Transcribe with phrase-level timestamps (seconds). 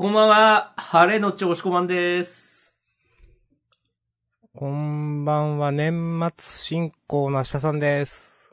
[0.00, 2.74] こんばんは、晴れのちおしこまんです。
[4.56, 8.50] こんばんは、年末進行の明日さんです。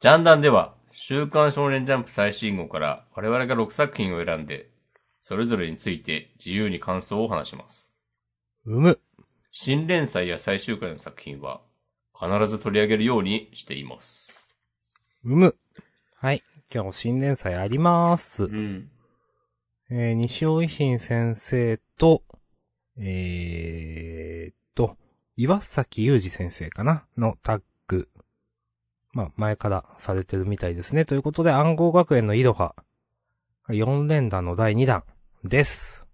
[0.00, 4.70] ジャンダンでは、週刊少年ジャンプ最新号から我々が6作品を選んで、
[5.20, 7.92] それぞれについて自由に感想を話します。
[8.64, 8.98] うむ。
[9.50, 11.67] 新連載や最終回の作品は、
[12.20, 14.50] 必ず取り上げるようにしています。
[15.24, 15.56] うむ。
[16.16, 16.42] はい。
[16.72, 18.46] 今日も新連載あります。
[18.46, 18.90] ん。
[19.90, 22.24] えー、西尾維新先生と、
[22.98, 24.96] えーっと、
[25.36, 27.06] 岩崎裕二先生かな？
[27.16, 28.08] のタッグ。
[29.12, 31.04] まあ、前からされてるみたいですね。
[31.04, 32.74] ということで、暗号学園のイロハ。
[33.68, 35.04] 4連弾の第2弾
[35.44, 36.04] です。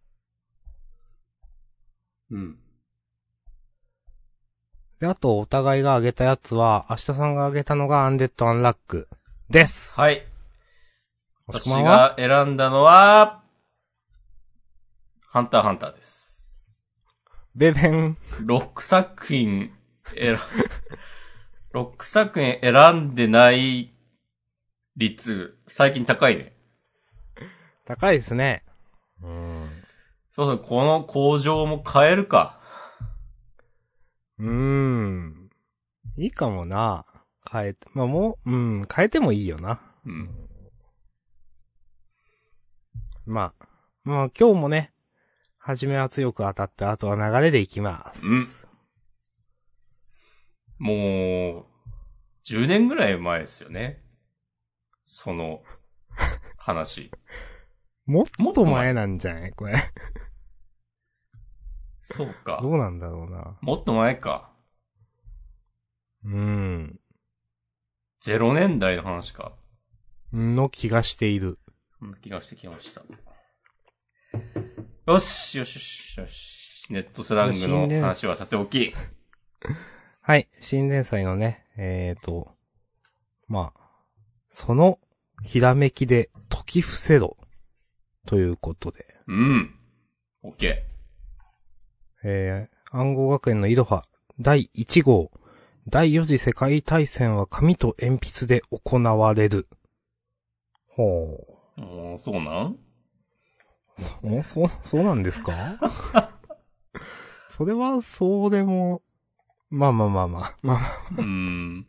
[2.31, 2.59] うん。
[5.01, 9.09] で、あと、お互いが挙げたやつは、明日さんが挙げたのがアンデッド・アンラック
[9.51, 9.99] です。
[9.99, 10.25] はい。
[11.47, 13.43] 私が選んだのは、
[15.27, 16.71] ハンターハンターです。
[17.55, 18.17] ベベン。
[18.41, 19.73] 6作品
[20.05, 20.39] 選、
[21.75, 23.93] 6作品選んでない
[24.97, 26.57] 率、最近高いね。
[27.85, 28.63] 高いですね。
[29.23, 29.85] うん。
[30.35, 32.61] そうそう、この工場も変えるか。
[34.39, 35.51] うーん。
[36.17, 37.07] いいかもな。
[37.51, 39.81] 変えて、まあもう、うん、変えてもいいよな。
[40.07, 40.31] うん。
[43.27, 43.67] まあ、
[44.03, 44.93] まあ今日もね、
[45.59, 48.21] 初めは強く当たって、あとは流れでいきます。
[48.27, 48.47] うん。
[50.79, 51.67] もう、
[52.45, 54.03] 10年ぐらい前ですよね。
[55.05, 55.63] その、
[56.57, 57.11] 話。
[58.07, 59.53] もっと前なんじゃない？
[59.53, 59.75] これ。
[62.05, 62.69] そうかど。
[62.71, 63.57] うなんだろうな。
[63.63, 64.51] もっと前か。
[66.25, 67.01] うん。
[68.25, 69.53] 0年代の話か。
[70.33, 71.59] の気がしている。
[71.99, 73.03] そんな気がしてきました。
[75.07, 76.93] よし、よしよしよし。
[76.93, 78.95] ネットスラングの話はさておき。
[80.21, 80.49] はい。
[80.61, 82.55] 新連載のね、えーと、
[83.49, 83.81] まあ、
[84.51, 84.99] その、
[85.43, 87.37] ひらめきで解き伏せろ。
[88.27, 89.07] ということで。
[89.27, 89.75] うん。
[90.43, 90.87] オッケ
[92.25, 94.03] えー、暗号学園のイロハ、
[94.41, 95.31] 第1号、
[95.89, 99.69] 第4次世界大戦は紙と鉛筆で行われる。
[100.89, 101.45] ほ
[101.77, 102.79] う、そうなん？
[104.23, 104.39] う。
[104.39, 105.79] お、そう、そうなんですか？
[107.49, 109.03] それは、そうでも、
[109.71, 110.79] まあまあまあまあ、まあ、
[111.19, 111.87] うーん。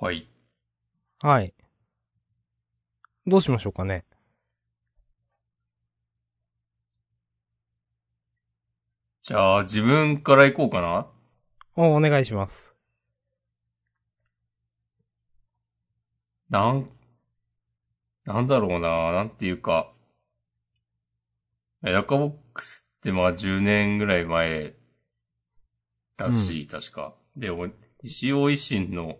[0.00, 0.28] はい。
[1.20, 1.54] はい。
[3.26, 4.04] どうしましょうかね。
[9.26, 11.06] じゃあ、自分から行こうかな。
[11.76, 12.74] お、お願いします。
[16.50, 16.90] なん、
[18.26, 19.90] なんだろうな、なんていうか。
[21.80, 24.74] ヤカボックスってまあ10年ぐらい前
[26.18, 27.14] だし、確か。
[27.34, 27.68] でも、
[28.02, 29.16] 石尾維新の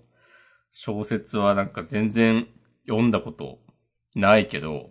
[0.70, 2.46] 小説はなんか全然
[2.86, 3.60] 読んだこと
[4.14, 4.90] ないけど、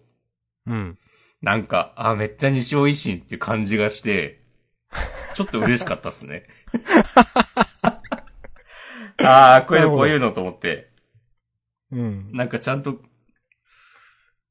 [0.65, 0.97] うん。
[1.43, 4.42] なんか、あ、めっちゃ西尾維新って感じがして、
[5.33, 6.43] ちょっと嬉しかったっすね。
[9.23, 10.89] ああ、こういうの、こういうのと思って。
[11.91, 12.31] うん。
[12.33, 12.99] なんかちゃんと、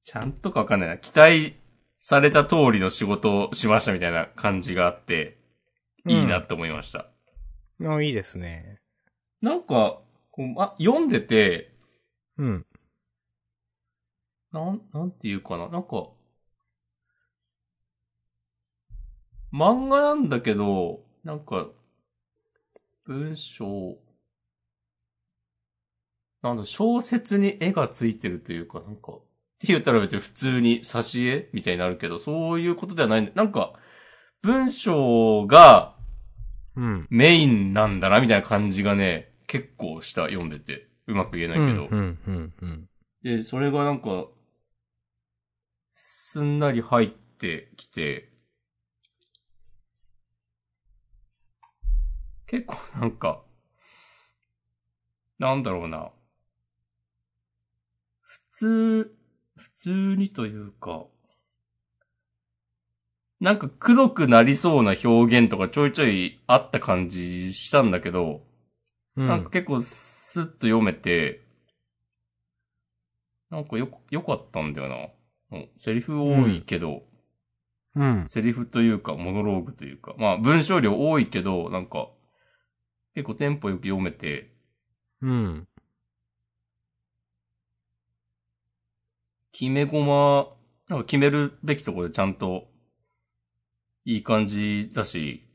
[0.04, 0.98] ちゃんとかわかんないな。
[0.98, 1.56] 期待
[1.98, 5.38] された通りの仕事をしましたみたいな感じがあって、
[6.06, 7.06] いいなって思いました。
[7.84, 8.80] あ、いいですね。
[9.40, 10.00] なんか、
[10.30, 11.72] こうあ、読んでて、
[12.38, 12.66] うん。
[14.52, 15.68] なん、なんていうかな。
[15.68, 16.08] なんか、
[19.52, 21.68] 漫画なんだけど、なんか、
[23.04, 23.98] 文章、
[26.42, 29.20] なんだ、小説に絵がついてるというか、なんか、っ
[29.60, 33.32] て言ったら別に普通に挿絵みたいになるけど、そういうことではないんだ。
[33.34, 33.74] なんか、
[34.42, 35.96] 文章が
[36.76, 37.06] うん。
[37.10, 40.88] メインなんだな、みたいな感じがね、結構した、読んでて。
[41.06, 41.88] うまく言えないけど。
[41.90, 42.88] うん、うん、うん、うん。
[43.22, 44.26] で、それがなんか、
[45.90, 48.31] すんなり入ってきて、
[52.52, 53.40] 結構なんか、
[55.38, 56.10] なんだろうな。
[58.20, 59.16] 普通、
[59.56, 61.06] 普通にというか、
[63.40, 68.42] なんか黒くなりそうな表現とかちょいちょいあった感じしたんだけど、
[69.16, 69.26] うん。
[69.26, 71.40] なんか結構スッと読めて、
[73.48, 75.56] なんかよ、よかったんだよな。
[75.58, 77.04] うんセリフ多いけど、
[77.96, 78.26] うん。
[78.28, 82.10] セリフというか、モノローグというか、まあ文章量多いけど、なんか、
[83.14, 84.52] 結構テンポよく読めて、
[85.20, 85.68] うん。
[89.52, 90.56] 決め駒、
[90.88, 92.68] なんか決めるべきところでちゃんと、
[94.04, 95.46] いい感じだし、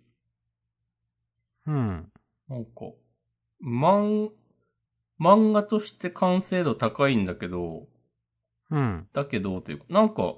[1.65, 2.11] うん。
[2.47, 2.71] なんか、
[3.63, 4.29] 漫、
[5.19, 7.87] 漫画として完成度高いんだけど、
[8.69, 9.07] うん。
[9.13, 10.35] だけど、というか、なんか、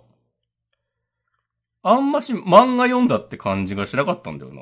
[1.81, 4.61] あんまし漫画読んだって感じがしなかったんだよな。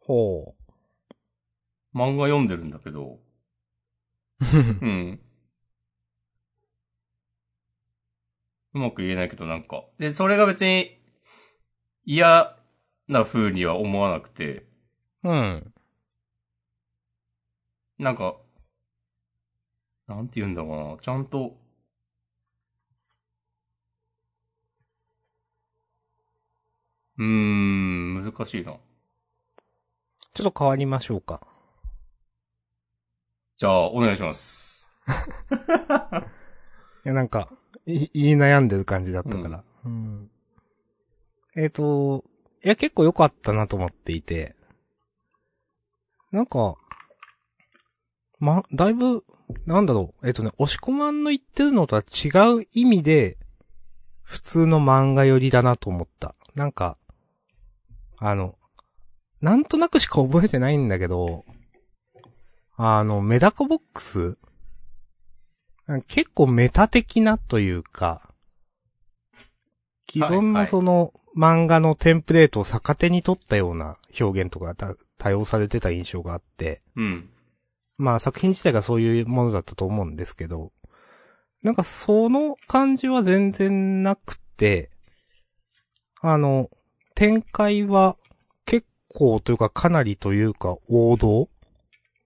[0.00, 0.54] ほ
[1.94, 3.18] 漫画読んでるんだけど、
[4.40, 4.46] う。
[4.80, 5.20] うん。
[8.74, 9.84] うまく言えないけどなんか。
[9.98, 10.98] で、それが別に
[12.04, 12.56] 嫌
[13.08, 14.66] な風には思わなくて、
[15.24, 15.72] うん。
[17.98, 18.36] なんか、
[20.06, 20.96] なんて言うんだろうな。
[21.00, 21.56] ちゃんと、
[27.18, 28.76] うーん、難しいな。
[30.34, 31.51] ちょっと変わりましょうか。
[33.62, 34.90] じゃあ、お願いします。
[37.06, 37.48] いや、なんか、
[37.86, 39.62] い言い悩んでる感じだったから。
[39.84, 40.28] うん。
[41.54, 42.24] えっ、と、
[42.64, 44.56] いや、結構良かったなと思っていて。
[46.32, 46.74] なんか、
[48.40, 49.24] ま、だいぶ、
[49.64, 50.26] なんだろう。
[50.26, 52.30] えっ、とね、押し込まんの言ってるのとは違
[52.62, 53.38] う意味で、
[54.22, 56.34] 普通の漫画寄りだなと思った。
[56.56, 56.98] なんか、
[58.18, 58.58] あの、
[59.40, 61.44] なんとなくしか覚えてないんだけど、
[62.84, 64.36] あの、メダカボックス？
[66.08, 68.28] 結構メタ的なというか、
[70.10, 77.30] 既存のその漫画のテンプレートを逆手に取ったような表現とかがた多用されてた印象があって、うん。
[77.98, 80.72] まあ作品自体がそういうものだったと思うんですけど、
[81.62, 84.90] なんかその感じは全然なくて、
[86.20, 86.68] あの、
[87.14, 88.16] 展開は
[88.66, 91.48] 結構というかかなりというか王道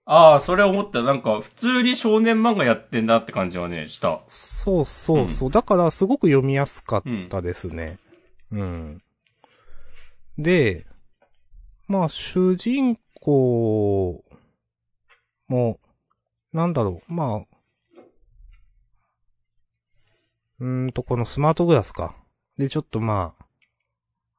[0.09, 1.03] ああ、それ思った。
[1.03, 4.23] なんか、普通に少年漫画やってんなって感じはね、した。
[4.29, 5.51] そうそうそう。
[5.51, 7.99] だからすごく読みやすかったですね。
[8.53, 9.03] うん。
[10.39, 10.87] で、
[11.89, 14.25] まあ主人公
[15.49, 15.81] も、
[16.53, 17.57] なんだろう、まあ、
[20.61, 22.15] うーんと、このスマートグラスか。
[22.57, 23.35] で、ちょっとま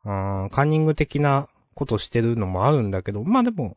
[0.05, 3.75] あ、カンニング的なことしてるのもあるんだけど、まあでも、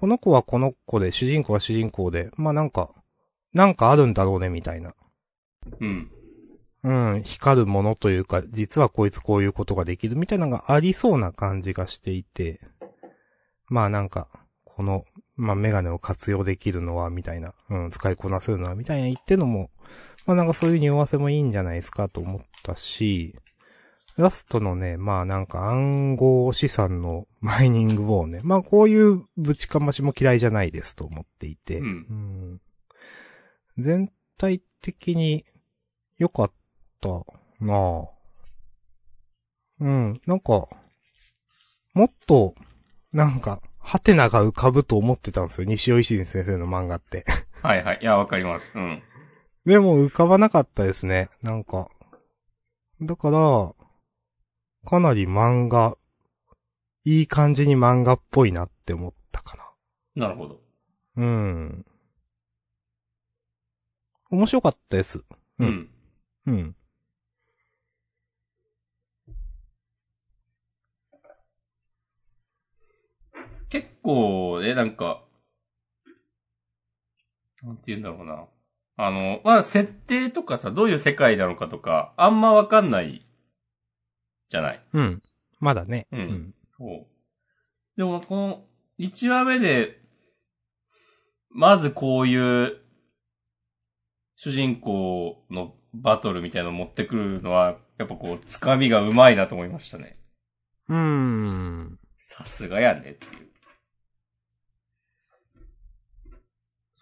[0.00, 2.90] この子はこの子で、主人公は主人公で、まあなんか、
[3.52, 4.94] なんかあるんだろうね、みたいな。
[5.80, 6.10] うん。
[6.82, 12.60] うん、光るものというか、実はこいつこういうことができるみたいなのがありそうな感じがしていて、
[13.68, 14.28] まあなんか、
[14.64, 15.04] この、
[15.34, 19.70] まあメガネを活用できるのは、みたいな、うん、使いこなせるのは、みたいな言ってのも、
[20.26, 23.36] まあなんかそういう匂わせもいいんじゃないですかと思ったし、
[24.16, 32.60] ラストのね、まあなんか暗号資産のマイニングをね、まあこういうぶちかましも嫌いじゃないですと思っていて、うんうん
[33.78, 35.44] 全体的に
[36.16, 36.52] 良かっ
[37.00, 37.08] た
[37.60, 38.08] なぁ。
[39.80, 40.66] うん、なんか、
[41.92, 42.54] もっと、
[43.12, 45.66] なんか、ハテナが浮かぶと思ってたんですよ。
[45.66, 47.24] 西尾維新先生の漫画って。
[47.62, 47.98] はいはい。
[48.00, 48.72] いや、わかります。
[48.74, 49.02] うん。
[49.66, 51.28] でも浮かばなかったですね。
[51.42, 51.90] なんか。
[53.02, 53.74] だから、
[54.86, 55.98] かなり漫画、
[57.04, 59.56] いい感じに漫画っぽいなって思ったか
[60.16, 60.60] なるほど。
[61.16, 61.26] な。
[61.26, 61.86] うん。
[64.30, 65.18] 面白かったです。
[65.18, 65.24] う
[65.58, 65.90] うんん。
[66.46, 66.76] うん。
[73.68, 75.22] 結構ね、なんか、
[77.62, 78.46] なんて言うんだろうな。
[78.96, 83.25] あの、まあ、設定とかさ、どういう世界なのかとか、あんまわかんない、
[84.48, 84.82] じゃない。
[84.92, 85.22] うん。
[85.60, 86.06] まだね。
[86.12, 87.06] うんそう。
[87.96, 88.64] でも、この、
[88.98, 90.00] 1話目で、
[91.50, 92.78] まずこういう、
[94.36, 100.18] 主人公のバトルみたいなの持ってくるのは、やっぱこう、つかみがうまいなと思いましたね。
[100.88, 101.48] うん。
[101.48, 101.98] うん。
[102.18, 103.50] さすがやねっていう。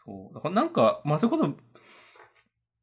[0.05, 0.35] そう。
[0.35, 1.57] だからなんか、まあ、そういうこと、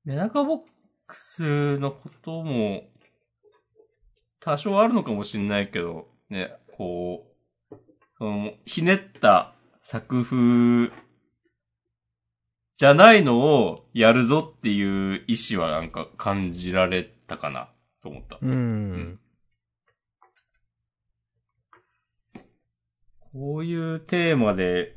[0.04, 0.60] メダカボッ
[1.08, 2.91] クスのことも、
[4.42, 7.28] 多少あるのかもしれないけど、ね、こ
[7.72, 7.76] う、
[8.18, 10.92] その、ひねった作風、
[12.76, 17.70] じゃないのをやるぞっていう意志はなんか感じられたかな、
[18.02, 18.40] と思った。
[18.42, 19.20] うん。
[23.32, 24.96] こういうテーマで、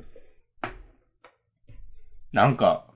[2.33, 2.87] なんか、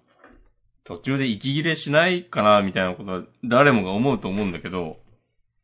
[0.85, 4.97] 途中で息切れしないかな、みたいなことは誰もが思うと思うんだけど、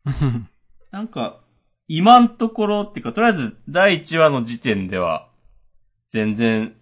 [0.94, 1.40] なんか、
[1.88, 5.28] 今んところっていうか、とりあえず第1話の時点では、
[6.06, 6.76] 全然、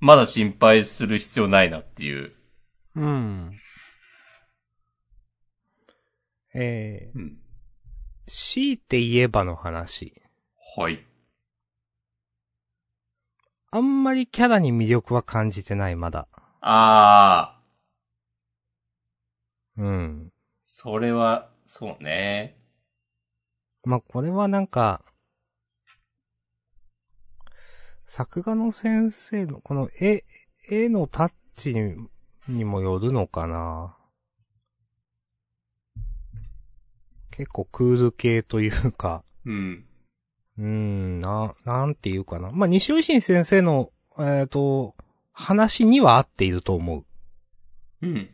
[0.00, 2.34] まだ心配する必要ないなっていう。
[2.94, 3.58] うん。
[6.54, 7.38] えー、うん。
[8.26, 10.12] 強いて言えばの話。
[10.76, 11.02] はい。
[13.70, 16.28] あんまりキャラに魅力は感じてない、まだ。
[16.60, 20.32] あー、うん。
[20.64, 22.57] それは、そうね。
[23.88, 25.02] まあ、これはなんか、
[28.06, 30.24] 作画の先生の、この絵、
[30.68, 31.96] 絵のタッチに
[32.48, 33.96] にもよるのかな？
[37.30, 39.86] 結構クール系というか、うん。
[40.58, 42.50] うーん、な、なんていうかな。
[42.50, 44.96] まあ、西尾維新先生の、えっ、と、
[45.32, 46.98] 話には合っていると思
[48.02, 48.06] う。
[48.06, 48.28] うん。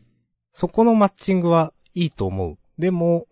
[0.52, 2.58] そこのマッチングはいいと思う。
[2.76, 3.28] でも、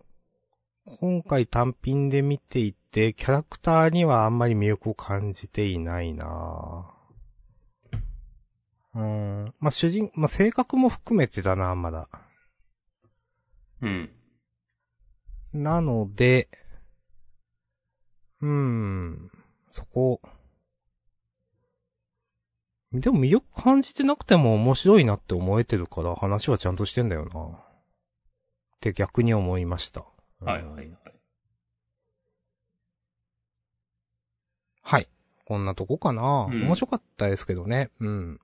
[0.84, 7.02] 今回単品で見ていて、キャラクターにはあんまり魅力を感じていないなぁ
[8.94, 9.54] うーん。
[9.60, 12.08] まあ、主人、まあ、性格も含めてだな、まだ。
[13.80, 14.10] うん。
[15.52, 16.48] なので、
[18.40, 19.30] うーん、
[19.70, 20.20] そこ、
[22.92, 27.40] でも魅力感じてなくても面白いなって思えてるから話はちゃんとしてんだよな。
[27.40, 30.04] って逆に思いました。
[30.44, 30.92] はいはいはい。
[34.82, 35.08] はい。
[35.44, 37.90] こんなとこかな、うん面白かったですけどね。
[38.00, 38.40] うん。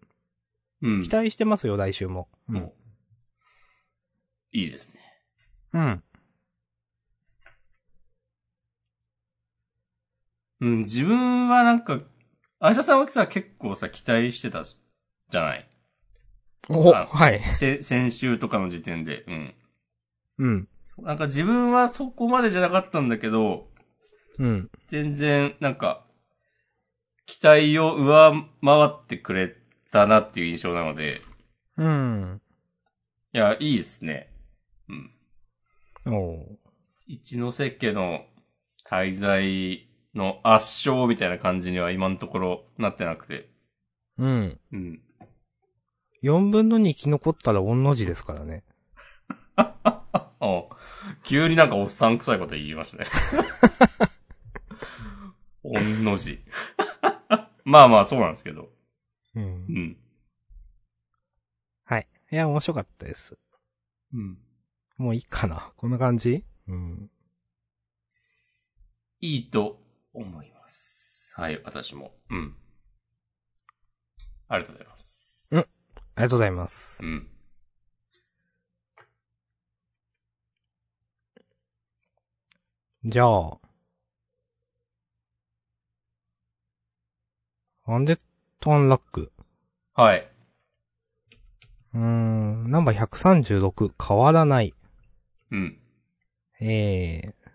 [0.83, 1.03] うん。
[1.03, 2.29] 期待してますよ、来週も。
[2.49, 2.73] うもう。
[4.53, 5.01] いいですね。
[5.73, 6.03] うん。
[10.61, 12.01] うん、自分はなんか、
[12.59, 15.69] アシャさんはさ、結構さ、期待してたじゃない？
[16.69, 17.41] お、あはい。
[17.55, 19.25] せ先週とかの時点で。
[19.29, 19.55] うん。
[20.39, 20.69] うん。
[21.03, 23.69] なんか自分はそこまでじゃなかったんだけど、
[24.39, 24.71] うん。
[24.89, 26.07] 全然、なんか、
[27.27, 28.41] 期待を上回
[28.87, 29.55] ってくれ
[29.91, 31.21] たなっていう印象なので、
[31.77, 32.41] うん。
[33.33, 34.31] いや、いいですね。
[36.07, 36.13] うん。
[36.15, 36.69] おー
[37.07, 38.27] 一ノ瀬家の
[38.87, 43.49] 滞在の圧勝みたいな感じには今のところなってなくて。
[44.19, 44.61] うん。
[44.73, 45.01] うん。
[46.23, 48.65] 4分の2生き残ったら御の字ですからね。
[51.29, 53.07] あ急になんかおっさん臭いこと言いましたね。
[55.63, 56.43] おんの字。
[57.65, 58.71] まあまあそうなんですけど。
[59.35, 59.47] うんう。
[59.73, 59.97] ん。
[61.85, 62.09] はい。
[62.33, 63.39] いや、面白かったです。
[64.15, 64.39] うん。
[64.97, 65.73] もういいかな。
[65.77, 66.45] こんな感じ？
[66.67, 67.11] うん。
[69.21, 69.83] いいと
[70.15, 71.35] 思います。
[71.37, 72.15] はい、私も。
[72.31, 72.57] うん。
[74.49, 75.51] ありがとうございます。
[75.55, 76.99] ありがとうございます。
[77.03, 77.29] うん。
[83.11, 83.59] じゃあ。
[87.87, 88.21] アンデッ
[88.61, 89.33] ドアンラック？
[89.95, 90.31] はい。
[91.95, 94.75] うーん、ナンバー136、変わらない。
[95.51, 95.79] うん。
[96.61, 97.51] えー。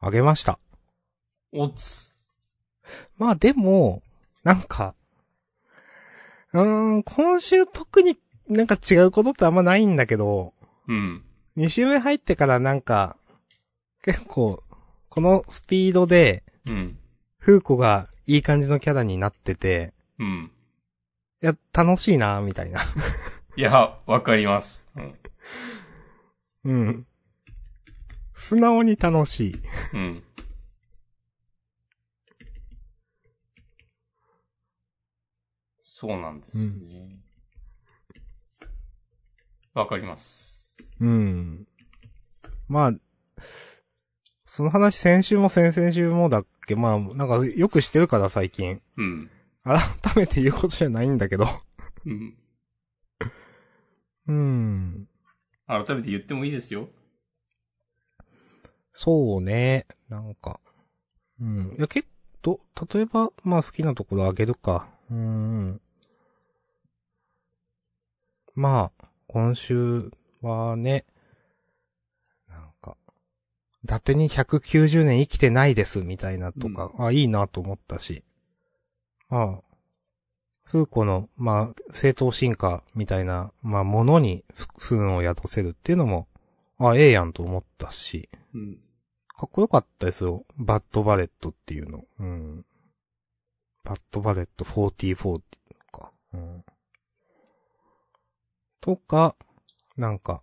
[0.00, 0.58] あげました。
[1.52, 2.16] おつ。
[3.18, 4.02] まあでも、
[4.42, 4.94] なんか、
[6.54, 6.64] うー
[7.00, 8.18] ん、今週特に
[8.48, 10.54] なんか違うことってあんまないんだけど、
[10.86, 11.22] うん。
[11.58, 13.17] 2週目入ってからなんか、
[14.02, 14.62] 結構、
[15.08, 16.98] このスピードで、うん。
[17.38, 20.50] フーコがいい感じのキャラになってて、うん。
[21.42, 22.80] いや、楽しいな、みたいな。
[23.56, 24.86] いや、わかります。
[24.96, 25.18] うん。
[26.64, 27.06] うん。
[28.34, 29.54] 素直に楽しい。
[29.94, 30.24] うん。
[35.80, 37.18] そうなんですよね。
[39.74, 40.76] わ、かります。
[41.00, 41.66] うん。
[42.68, 42.92] まあ、
[44.58, 46.74] その話先週も先々週もだっけ？
[46.74, 48.82] まあ、なんかよくしてるから最近。
[48.96, 49.30] うん。
[49.62, 49.78] 改
[50.16, 51.46] めて言うことじゃないんだけど。
[52.04, 52.36] うん。
[54.26, 55.08] うん。
[55.68, 56.88] 改めて言ってもいいですよ。
[58.92, 59.86] そうね。
[60.08, 60.58] なんか。
[61.40, 61.76] うん。
[61.78, 62.08] いや、結
[62.42, 62.60] 構、
[62.92, 64.88] 例えば、まあ好きなところあげるか。
[65.08, 65.80] うん。
[68.56, 70.10] まあ、今週
[70.42, 71.04] はね、
[73.88, 78.22] 伊達に190年生きてないです、みたいなとか、あ、いいなと思ったし。
[79.30, 79.62] まあ、
[80.64, 84.44] フーコの、まあ、正当進化みたいな、まあ、ものに
[84.76, 86.28] 不運を宿せるっていうのも、
[86.78, 88.28] あ、ええやんと思ったし。
[88.52, 88.78] うん。
[89.34, 90.44] かっこよかったですよ。
[90.58, 92.04] Bad Bullet っていうの。
[92.20, 92.66] うん。
[93.84, 95.40] Bad Bullet 44
[95.90, 96.12] か。
[96.34, 96.62] うん。
[98.82, 99.34] とか、
[99.96, 100.42] なんか、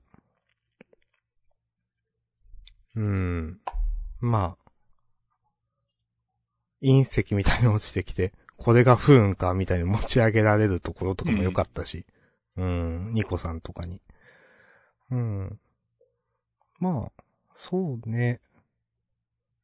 [2.95, 3.59] うん。
[4.19, 4.71] まあ、
[6.81, 12.05] 隕石みたいに落ちてきて、これが不運か、みたいに持ち上げられるところとかも良かったし。
[12.57, 14.01] うん、ニコさんとかに。
[15.11, 15.59] うん。
[16.79, 17.23] まあ、
[17.53, 18.39] そうね。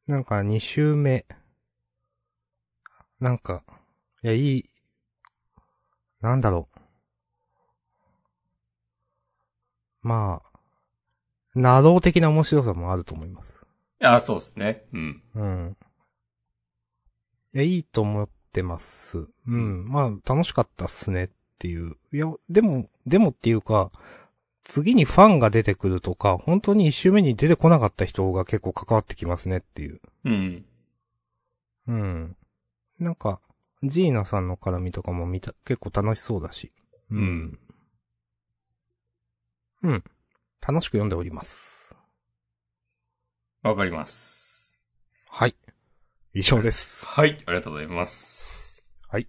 [0.06, 1.24] なんか2週目。
[3.18, 3.64] なんか、
[4.22, 4.64] いや、いい、
[6.20, 6.78] なんだろう。
[10.02, 10.51] まあ、
[11.54, 13.60] ナロー的な面白さもあると思います。
[14.00, 14.84] いや、そうですね。
[14.92, 15.22] うん。
[15.34, 15.76] うん。
[17.54, 19.26] いや、いいと思ってます。
[19.46, 19.86] うん。
[19.88, 21.28] まあ、楽しかったっすねっ
[21.58, 21.96] ていう。
[22.12, 23.90] いや、でも、でもっていうか、
[24.64, 30.00] 次にファンが出てくるとか、本当に一周目に出てこなかった人が結構関わってきますねっていう。
[30.24, 30.64] うん。
[31.88, 32.36] うん。
[32.98, 33.40] なんか、
[33.82, 36.72] ジーナさんの絡みとかも見た、結構楽しそうだし。
[37.10, 37.58] うん。
[39.82, 40.04] うん。
[40.64, 41.92] 楽しく読んでおります。
[43.64, 44.78] わかります。
[45.28, 45.56] はい。
[46.34, 47.04] 以上です。
[47.04, 48.86] はい、ありがとうございます。
[49.08, 49.26] はい。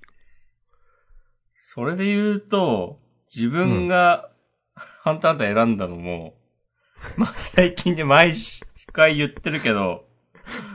[1.55, 2.99] それで言うと、
[3.35, 4.29] 自分が、
[4.75, 6.35] ハンターハンター選んだのも、
[7.17, 8.35] まあ最近で毎
[8.91, 10.07] 回言ってるけど、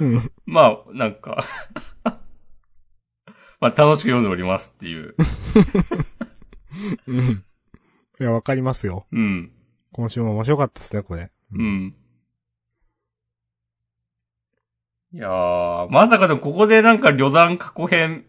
[0.00, 0.32] うん。
[0.44, 1.44] まあ、なんか、
[3.60, 5.14] まあ楽しく読んでおりますっていう。
[7.06, 7.44] うん。
[8.18, 9.06] いや、わかりますよ。
[9.12, 9.52] うん。
[9.92, 11.30] 今週も面白かったですね、これ。
[11.52, 11.94] うん。
[15.12, 18.26] いやー、まさかでもここでなんか旅団過去編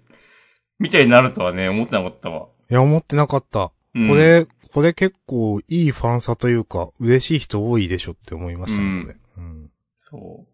[0.80, 2.48] みたいになるとはね、思ってなかったわ。
[2.70, 3.72] いや、思ってなかった。
[3.96, 9.18] うん、これ、これ結構いいファンサというか、嬉しい人多いでしょって思いましたね、これ。
[9.38, 9.72] うん。
[9.98, 10.48] そう。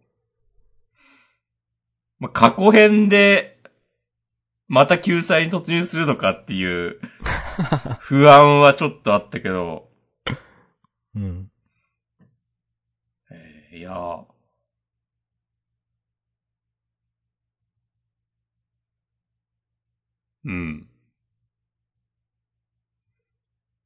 [2.20, 3.60] まあ、過去編で、
[4.68, 7.00] また救済に突入するのかっていう、
[8.00, 9.90] 不安はちょっとあったけど、
[11.16, 11.50] うん。
[13.30, 14.26] えーいや
[20.46, 20.88] うん。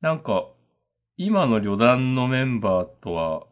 [0.02, 0.50] なんか、
[1.18, 3.48] 今の旅団のメンバーとは、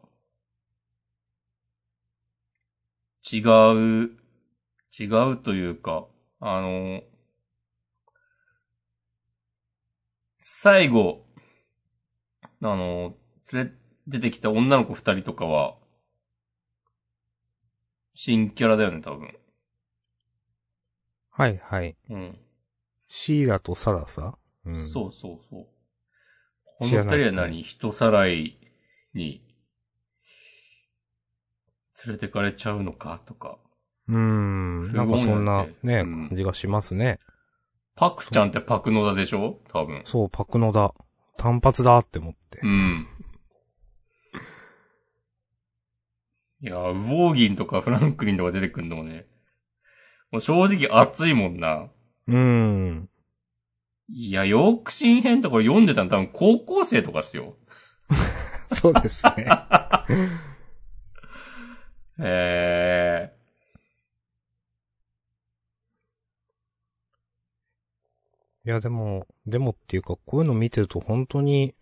[3.30, 3.38] 違
[3.74, 4.10] う、
[4.98, 6.06] 違うというか、
[6.40, 7.02] あの、
[10.40, 11.24] 最後、
[12.60, 13.16] あの、
[13.52, 13.72] 連れ、
[14.06, 15.76] 出てきた女の子二人とかは、
[18.14, 19.34] 新キャラだよね、多分。
[21.30, 21.96] はいはい。
[22.10, 22.38] うん。
[23.06, 24.36] シーラとサラサ？
[24.64, 24.88] うん。
[24.88, 25.66] そうそうそう。
[26.64, 28.58] この知らないですね二人は何人さらい
[29.14, 29.42] に、
[32.06, 33.58] 連れてかれちゃうのかとか。
[34.08, 34.12] う。
[34.12, 34.92] うん。
[34.92, 37.20] なんかそんな、ね、うん感じがしますね。
[37.94, 39.60] パクちゃんってパクノダでしょ？
[39.72, 40.02] 多分。
[40.04, 40.92] そう、パクノだ。
[41.36, 42.66] 単発だって思ってう。
[42.68, 43.06] ん。
[46.60, 49.26] いや、ウォーギンとかフランクリンとか出てくんのもね。
[50.30, 51.88] もう正直熱いもんな。
[52.26, 53.08] うん。
[54.10, 57.56] いや、ヨークシン編とか読んでたの多分高校生とかっすよ。
[58.72, 59.46] そうですね。
[62.20, 63.32] え
[68.66, 71.74] いや、でも、でもっていうか、こういうの見てると本当に、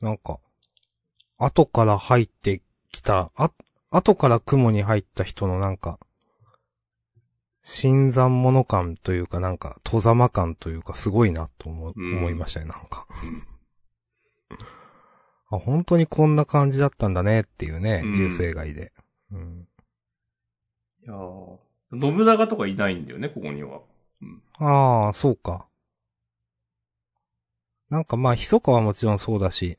[0.00, 0.38] なんか、
[1.38, 3.50] 後から入ってきた、あ、
[3.92, 5.98] 後から雲に入った人のなんか、
[7.62, 13.06] 新参者感というかなんか、戸ざま感というか、すごいなと思,、うん思いましたね、なんか。
[15.50, 18.92] あ、本当にこんな感じだったんだねっていうね、うん流星街で。
[19.30, 19.68] うん。
[21.02, 21.58] ー、いやー
[22.00, 23.82] 信長とかいないんだよね、ここには。
[24.54, 25.66] ああ、そうか。
[27.90, 29.76] なんかまあ、ひそかはもちろんそうだし、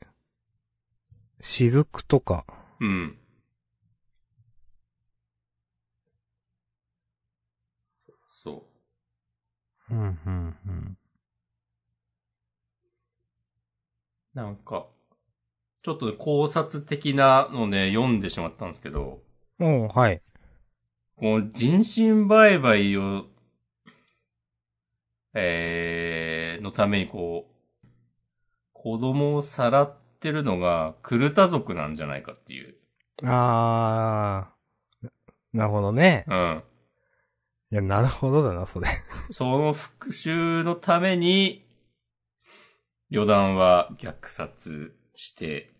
[1.40, 2.46] 雫とか、
[2.80, 3.18] うん。
[8.44, 8.66] そ
[9.90, 10.98] うん、うん、うん。
[14.34, 14.38] う。
[14.38, 14.86] なんか、
[15.82, 19.22] ちょっと考察的なのね、読んでしまったんですけど、
[19.60, 20.20] おうはい。
[21.16, 23.26] この人身売買を、
[25.34, 27.54] えー、のためにこう、
[28.72, 32.74] 子供をさらってるのが、クルタ族なんじゃないかっていう。
[33.22, 35.08] あー、
[35.52, 36.24] なるほどね。
[36.26, 36.62] うん。
[37.74, 38.86] いや、なるほどだな、それ。
[39.32, 41.66] その復讐のために、
[43.12, 45.74] 余談は虐殺して、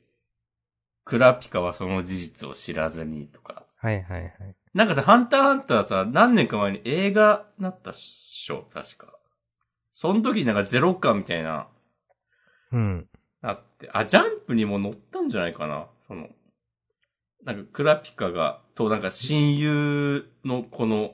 [1.05, 3.65] クラピカはその事実を知らずにとか。
[3.77, 4.33] はいはいはい。
[4.75, 9.15] なんかさ、ハンターハンターさ、何年か前に映画なったっしょ、確か。
[9.93, 11.69] その時になんかゼロ感みたいな、
[12.73, 13.09] うん。
[13.41, 16.27] あって、あ、ジャンプにも載ったんじゃないかな、その、
[17.45, 21.13] なんかクラピカが、となんか親友のこの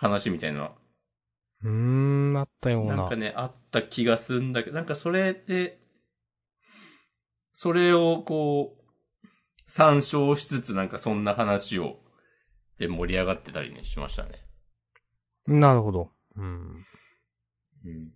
[0.00, 0.72] 話みたいな、
[1.62, 1.70] うー
[2.32, 2.96] ん、あったような。
[2.96, 5.78] なんかね、あった気がするんだけど、なんかそれで、
[7.52, 9.28] それをこう、
[9.66, 12.00] 参照しつつなんかそんな話を、
[12.78, 14.42] で盛り上がってたりね、しましたね。
[15.46, 16.10] なるほど。
[16.36, 16.86] うん。
[17.84, 18.12] うん。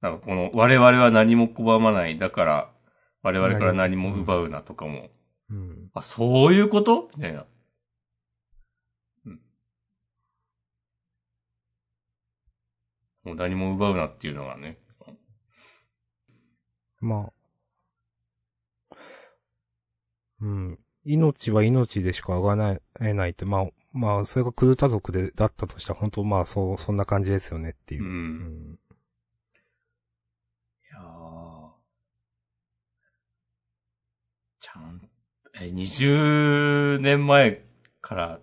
[0.00, 2.70] なんかこの、我々は何も拒まない、だから、
[3.22, 5.10] 我々から何も奪うなとかも、
[5.50, 5.90] うん。
[5.94, 7.10] あ、そういうこと？
[7.16, 7.44] みたいな。
[9.26, 9.40] うん。
[13.24, 14.78] もう何も奪うなっていうのがね。
[17.00, 18.96] まあ。
[20.40, 20.78] うん。
[21.04, 28.06] 命は命でしかあがないえないって、まあ、まあ、それがクルタ族で、だったとしたら、本当まあ、そう、そんな感じですよねっていうう。
[28.06, 28.12] うん
[28.72, 28.74] ん。
[28.74, 28.76] い
[30.92, 31.70] やー
[34.60, 35.08] ちゃん、
[35.60, 37.62] え、20年前
[38.00, 38.40] から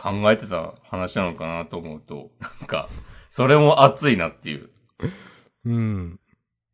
[0.00, 2.88] 考えてた話なのかなと思うと、なんか、
[3.30, 4.70] それも熱いなっていう。
[5.64, 6.20] うん。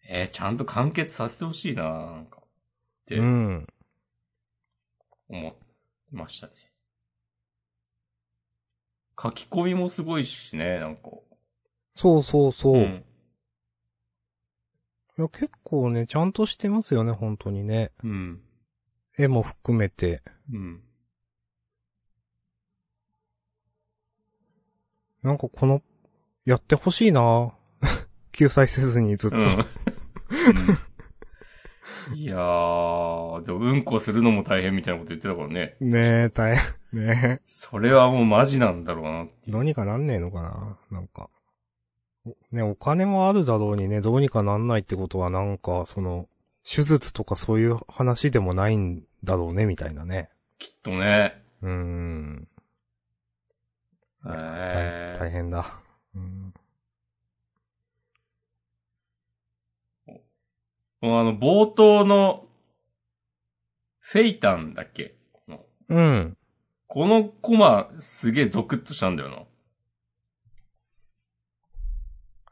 [0.06, 2.42] えーちゃんと完結させてほしいななんか。
[2.42, 2.44] っ
[3.06, 3.66] てうん。
[5.30, 5.48] 思
[6.12, 6.52] いましたね。
[9.20, 11.02] 書き込みもすごいしね、なんか。
[11.94, 12.76] そうそうそう。
[12.76, 13.04] いうん。
[15.16, 17.92] や、結構ね、ちゃんとしてますよね、本当にね。
[18.02, 18.42] うん。
[19.16, 20.22] 絵も含めて。
[20.52, 20.83] うん。
[25.24, 25.82] なんかこの、
[26.44, 27.54] やってほしいな
[28.30, 29.36] 救済せずにずっと。
[29.38, 29.44] うん。
[32.14, 35.76] いやー、でもうんこするのも大変みたいなこと言ってたからね。
[35.80, 36.56] ねえ、大
[36.92, 37.06] 変。
[37.06, 39.26] ねそれはもうマジなんだろうな。
[39.48, 40.98] どうにかなんねえのかな？
[40.98, 41.30] なんか。
[42.26, 46.28] おね、お金もあるだろうにね、どうにかなんないってことはなんか、その、
[46.64, 50.28] 手術とかそういう話でもないんだろうね、みたいなね。
[50.58, 51.42] きっとね。
[51.62, 52.48] うーん。
[54.26, 55.80] え大大変だ。
[56.14, 56.52] うん。
[61.00, 62.46] もうあの、冒頭の、
[64.00, 65.14] フェイタンだっけ？
[65.88, 66.36] うん。
[66.86, 69.42] このコマ、すげえゾクッとしたんだよな。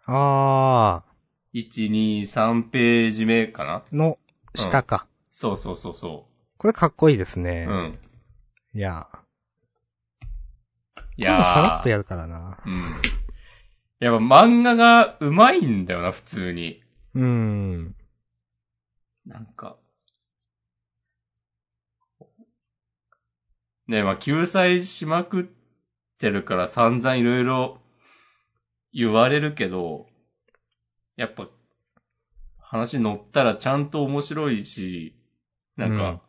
[0.06, 1.04] あ
[1.54, 3.82] 1、2、3ページ目かな？
[3.92, 4.18] ー、の、
[4.54, 5.06] 下か。
[5.30, 6.26] そうそうそうそ
[6.58, 7.66] これかっこいいですね。
[7.68, 7.72] う。
[7.72, 7.98] うん。
[8.74, 9.08] いや。
[11.16, 12.58] い今度さらっとややるからな。
[12.66, 12.74] うん。
[14.00, 16.82] やっぱ漫画が上手いんだよな、普通に。
[17.14, 17.94] うーん。
[19.26, 19.76] なんか。
[23.86, 25.44] ねまあ、救済しまくっ
[26.18, 27.78] てるから散々いろいろ
[28.92, 30.06] 言われるけど、
[31.16, 31.48] やっぱ、
[32.58, 35.16] 話乗ったらちゃんと面白いし、
[35.76, 36.22] なんか、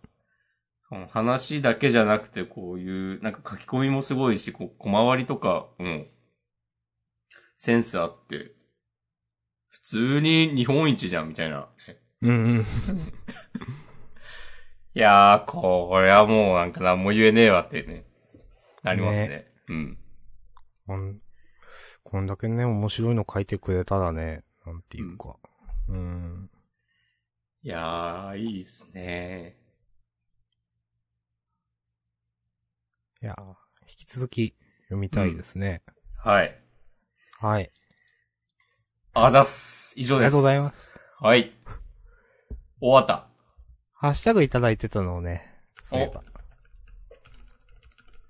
[1.09, 6.05] 話だけじゃなくてこういう、なんか書き込みもすごいし、こう、小回りとかも、
[7.57, 8.53] センスあって、
[9.69, 11.67] 普通に日本一じゃん、みたいな。
[12.21, 12.65] うんうん。
[14.95, 18.05] いやー、これはもうなんか何も言えねえわってね、
[18.83, 19.51] なりますね。
[19.67, 19.97] うん。
[20.85, 21.21] こん、
[22.03, 25.37] こんだけね、面白いの書いてくれたらね、なんていうか。
[25.87, 26.51] うん。
[27.63, 29.62] いやー、いいっすね。
[33.23, 33.43] いやー、
[33.87, 34.53] 引き続き
[34.87, 35.81] 読みたいですね。
[36.17, 36.59] はい。
[37.39, 37.71] はい。
[39.13, 39.93] あざっす。
[39.95, 40.27] 以上です。
[40.27, 40.99] ありがとうございます。
[41.21, 41.53] はい。
[42.81, 43.29] 終わった。
[43.93, 45.53] ハッシュタグいただいてたのをね、
[45.85, 46.21] そういえば。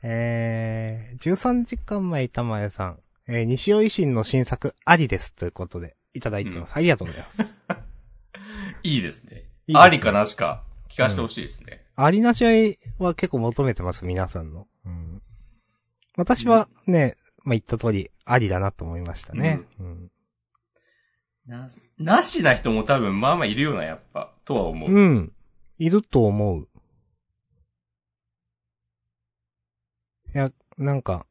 [0.04, 5.34] えー、13時間前板前さん、えー、西尾維新の新作、ありです。
[5.34, 6.76] ということで、いただいてます。
[6.76, 7.42] ありがとうございます。
[8.84, 9.32] いいですね。
[9.32, 11.84] いいですねありかなしか聞かせてほしいですね。
[11.96, 14.68] ありなしは結構求めてます、皆さんの。
[14.86, 15.22] うん。
[16.18, 19.62] 私はね、まあ、言った通り、ありだなと思いましたね。
[19.80, 20.12] うん。
[21.46, 24.34] な、なしな人も多分まあまあいるよな、やっぱ。
[24.46, 24.92] とは思う。
[24.92, 25.34] うん。
[25.78, 26.68] いると思う。
[30.34, 31.26] いや、なんか、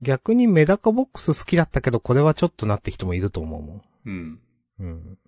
[0.00, 3.82] 逆にメダカボックス好きだったけど、これはちょっとなって人もいると思うもん。
[4.04, 4.40] うん。
[4.80, 5.18] うん。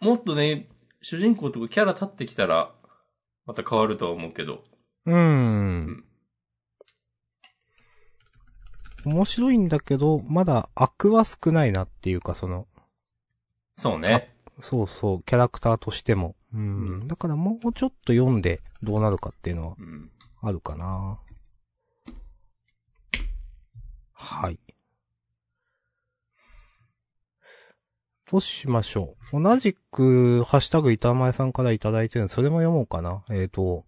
[0.00, 0.68] もっとね、
[1.02, 2.72] 主人公とかキャラ立ってきたら、
[3.48, 4.62] また変わるとは思うけど。
[5.06, 6.04] うーん。
[9.06, 12.66] 面白いんだけど、まだ悪は少ないなっていうか、その、
[13.78, 14.36] そうね。
[14.60, 16.36] そうそう、キャラクターとしても。
[16.52, 16.60] うん。
[16.60, 20.10] うんだからもうちょっと読んでどうなるかっていうのはうん。
[20.42, 21.18] あるかな。
[24.12, 24.60] はい。
[28.30, 29.42] どうしましょう。
[29.42, 33.24] 同じく、ハッシュタグ板前さんからいただいてるんで、それも読もうかな。
[33.30, 33.86] えっ、と、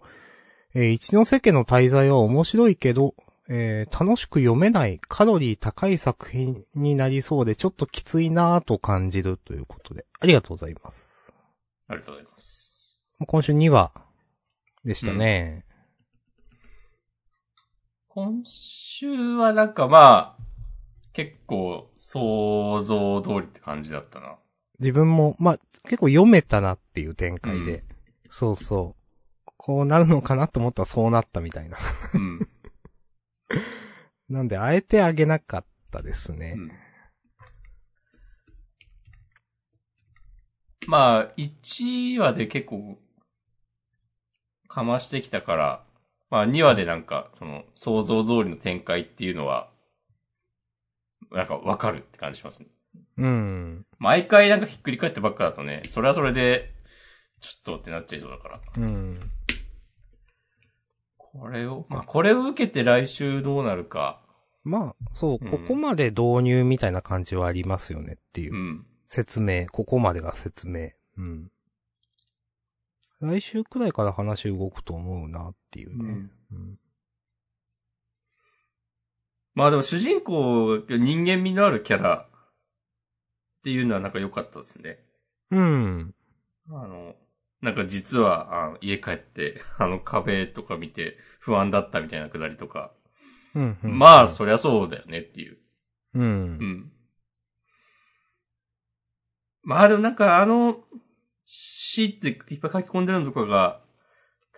[0.74, 3.14] えー一ノ瀬家の滞在は面白いけど、
[3.48, 11.34] えー楽しく読めないカロリー高い作品になりそうで、ちょっときついなぁと感じるということで、ありがとうございます。
[11.88, 13.04] ありがとうございます。
[13.26, 13.92] 今週2話
[14.84, 15.66] でしたね。
[18.08, 20.49] 今週はなんかまあ、
[21.24, 24.38] 結構想像通りって感じだったな。
[24.78, 27.84] 自分も、まあ、結構読めたなっていう展開で、
[28.30, 28.96] そうそ
[29.46, 29.52] う。
[29.58, 31.76] こうなるのかなと思ったらそうなったみたいな。
[32.14, 32.38] うん。
[34.30, 36.54] なんで、あえてあげなかったですね。
[36.56, 36.72] うん
[40.86, 42.98] まあ、1話で結構、
[44.66, 45.84] かましてきたから、
[46.30, 49.70] まあ2話でなんか、その、想像通りの展開っていうのは、
[51.30, 52.66] なんかわかるって感じしますね。
[53.18, 53.86] うん。
[53.98, 56.72] 毎回なんかひっくり返ってばっかだとね、それはそれで、
[57.40, 58.60] ちょっとってなっちゃいそうだから。
[58.76, 59.14] うん。
[61.16, 64.20] これを、まあこれを受けて来週どうなるか。
[64.64, 68.56] まあ、そう、うんここまで導入みたいな感じはありますよねっていうう。
[68.56, 68.86] ん。
[69.08, 70.90] 説明、ここまでが説明。
[71.16, 71.50] うん。
[73.20, 76.30] 来週くらいから話動くと思うなっていうね。
[76.52, 76.78] うん。
[79.60, 85.00] まあでも主人公が人間味のあるキャラっていうのはなんか良かったですね。
[85.50, 86.14] うん。
[86.70, 87.14] あの、
[87.60, 92.94] なんか実は、あの家帰って、 あの壁とか見て不安だったみたいなくだりとか。
[93.54, 93.78] うん。
[93.84, 95.58] うんまあ、そりゃそうだよねっていう。
[96.14, 96.18] う。
[96.18, 96.92] うんん。
[99.62, 100.82] まあでもなんかあの、
[101.44, 103.82] 死っていっぱい書き込んでるのとかが、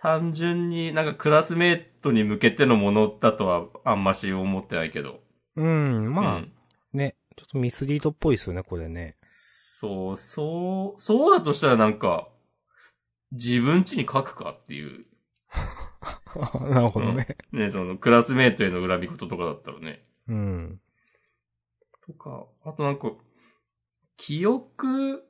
[0.03, 5.21] 単純になんかクラスメートに向けてのものだとはあんまし思ってないけど。
[5.55, 6.13] うん。
[6.13, 6.51] まあ、うん
[6.91, 9.15] ね、ちょっとミスリードっぽいですよね、これね。
[9.25, 12.27] そう、そう、そうだとしたらなんか、
[13.31, 15.05] 自分家に書くかっていう。
[16.69, 17.37] なるほどね。
[17.53, 20.05] ね、そのクラスメートへの恨み事とかだったらね。
[20.27, 20.81] うん。
[22.05, 23.13] とか、あとなんか、
[24.17, 25.23] 記憶、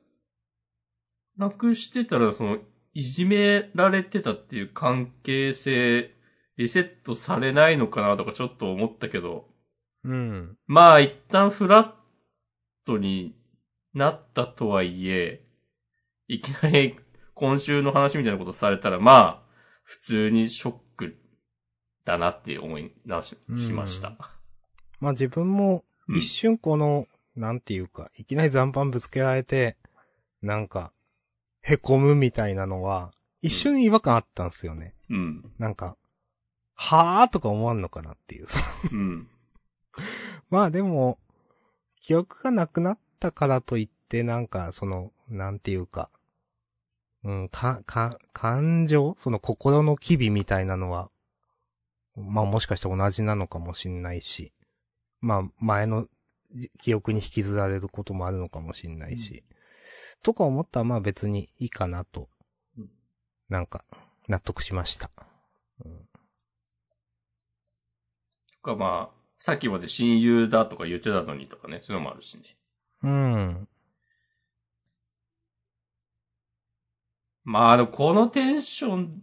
[1.36, 2.58] なくしてたら、その、
[2.94, 6.14] いじめられてたっていう関係性、
[6.56, 9.48] リセットされないのかなとかちょっと思ったけど、
[10.04, 10.56] うん。
[10.66, 11.90] まあ一旦フラッ
[12.86, 13.34] トに
[13.94, 15.44] なったとはいえ、
[16.28, 16.96] いきなり
[17.34, 19.42] 今週の話みたいなことされたら、まあ、
[19.82, 21.16] 普通にショック
[22.04, 24.16] だなって思い直しうんしました。
[25.00, 29.78] まあ自分も、うん一瞬この、なんていうか、いきなり残飯ぶつけられて、
[30.42, 30.92] なんか、
[31.64, 34.94] 凹むみたいなのは、一瞬違和感あったんですよね。
[35.10, 35.52] うん。
[35.58, 35.96] なんか、
[36.74, 38.46] はぁーとか思わんのかなっていう。
[38.92, 39.28] うん。
[40.50, 41.18] まあでも、
[42.00, 46.10] 記憶がなくなったからといって、なんか、その、なんていうか、
[47.22, 49.16] うん、か、か、感情？
[49.18, 51.10] その心の機微みたいなのは、
[52.16, 54.52] まあもしかして同じなのかもしんないし、
[55.20, 56.06] まあ前の
[56.54, 59.42] じ記憶に引きずられることもあるのかもしんないし、
[60.24, 62.28] とか思ったらまあ別にいいかなと
[62.78, 62.90] うん、
[63.50, 63.84] なんか、
[64.26, 65.10] 納得しました。
[65.84, 66.08] うん
[68.54, 72.56] とかまあ、さっきまで親友だとか言ってたのにとかね、そういうのもあるしね。
[73.02, 73.68] うん。
[77.44, 79.22] まあ、でもこのテンション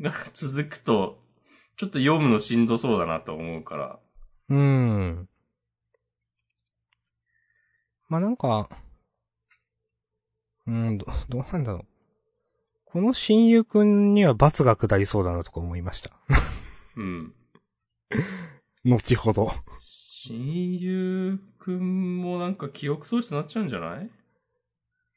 [0.00, 1.18] が続くと、
[1.78, 3.98] ちょっと読むのしんどそうだなと思うから。
[4.50, 5.28] うん。
[8.10, 8.68] まあ、なんか、
[10.68, 11.86] うん、ど、 どうなんだろう。
[12.84, 16.10] この親友くんには罰が下りそうだなとか思いました。
[16.96, 17.34] うん。
[18.84, 19.50] 後ほど。
[19.80, 24.10] 親友くんもなんか記憶喪失になっちゃうんじゃない？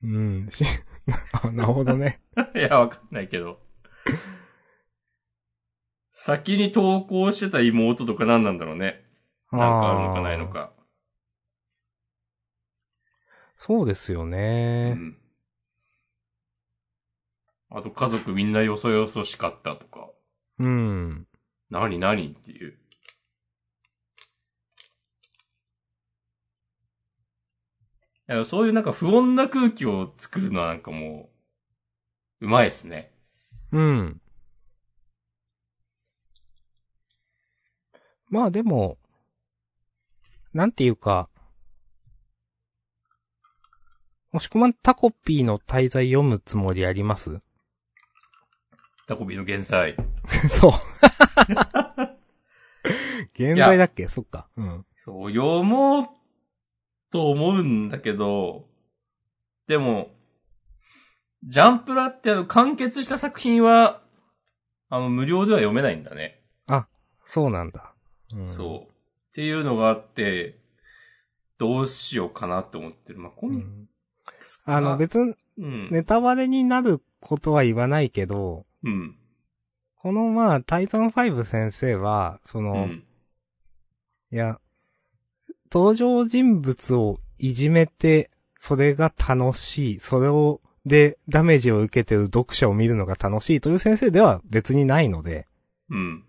[0.04, 0.50] うん。
[0.50, 0.64] し
[1.44, 2.22] あなるほどね。
[2.56, 3.60] いや、わかんないけど。
[6.14, 9.04] 先に投稿してた妹とか何なんだろうね。
[9.52, 10.50] なんかあるのかないの。
[10.50, 10.74] か。
[13.58, 14.94] そうですようね。
[14.94, 15.21] ん。
[17.74, 20.10] あと家族みんなよそよそしかったとか。
[20.60, 21.26] うん。
[21.70, 22.78] 何何っていう。
[28.30, 31.30] いやそういうなんか不穏な空気を作るのはなんかも
[32.42, 33.14] う、うまいっすね。
[33.72, 34.22] うん。
[38.30, 38.98] まあでも、
[40.54, 41.30] なんていうか、
[44.32, 47.42] もしくはタコピーの滞在読むつもりあります？
[49.12, 49.98] タコビの減災。
[50.48, 50.72] そう。
[53.36, 54.08] 現代だっけ？
[54.08, 54.48] そっか。
[54.56, 54.86] うん。
[55.04, 56.08] そう、読もう
[57.12, 58.70] と思うんだけど、
[59.68, 60.16] でも、
[61.44, 64.02] ジャンプラってあの完結した作品は、
[64.88, 66.38] あの無料では読めないんだね。
[67.26, 67.94] そうなんだ。
[68.34, 68.92] うん、そう。
[68.92, 68.94] っ
[69.34, 70.60] ていうのがあって、
[71.58, 73.20] どうしようかなって思ってる。
[73.20, 73.90] まあ、コミッうん。
[74.66, 75.90] あの、別にうん。
[75.92, 79.18] ネタバレになることは言わないけど、うん。
[79.96, 83.04] このまあ、タイタン5先生は、その、うん。
[84.32, 84.60] いや、
[85.72, 95.48] 登場人物をいじめて、それが楽しい、それを、で、ダメージを受けてる読者を見るのが楽しいという先生では別にないので、
[95.90, 96.24] うん。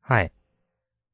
[0.00, 0.32] はい。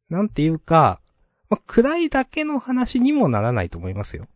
[0.08, 1.00] なんていうか、
[1.48, 4.26] まあ、暗いだけの話にもならないと思いますよ。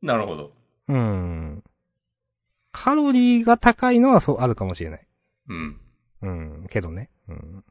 [0.00, 0.52] なるほど。
[0.88, 1.62] うん。
[2.72, 5.06] カロリーが高いのはそう、あるかもしれない。
[5.48, 5.80] うん。
[6.22, 7.10] うん、けどね。
[7.28, 7.64] うん。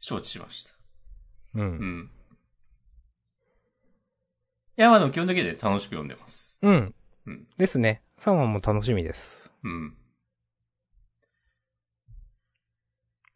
[0.00, 0.70] 承知しました。
[1.54, 1.60] う。
[1.60, 2.10] うんん。
[4.76, 6.58] いや、まあでも基本的にね、楽しく読んでます。
[6.62, 6.94] うん。
[7.26, 7.46] うん。
[7.56, 8.02] ですね。
[8.18, 9.52] 3話も楽しみです。
[9.64, 9.96] うん。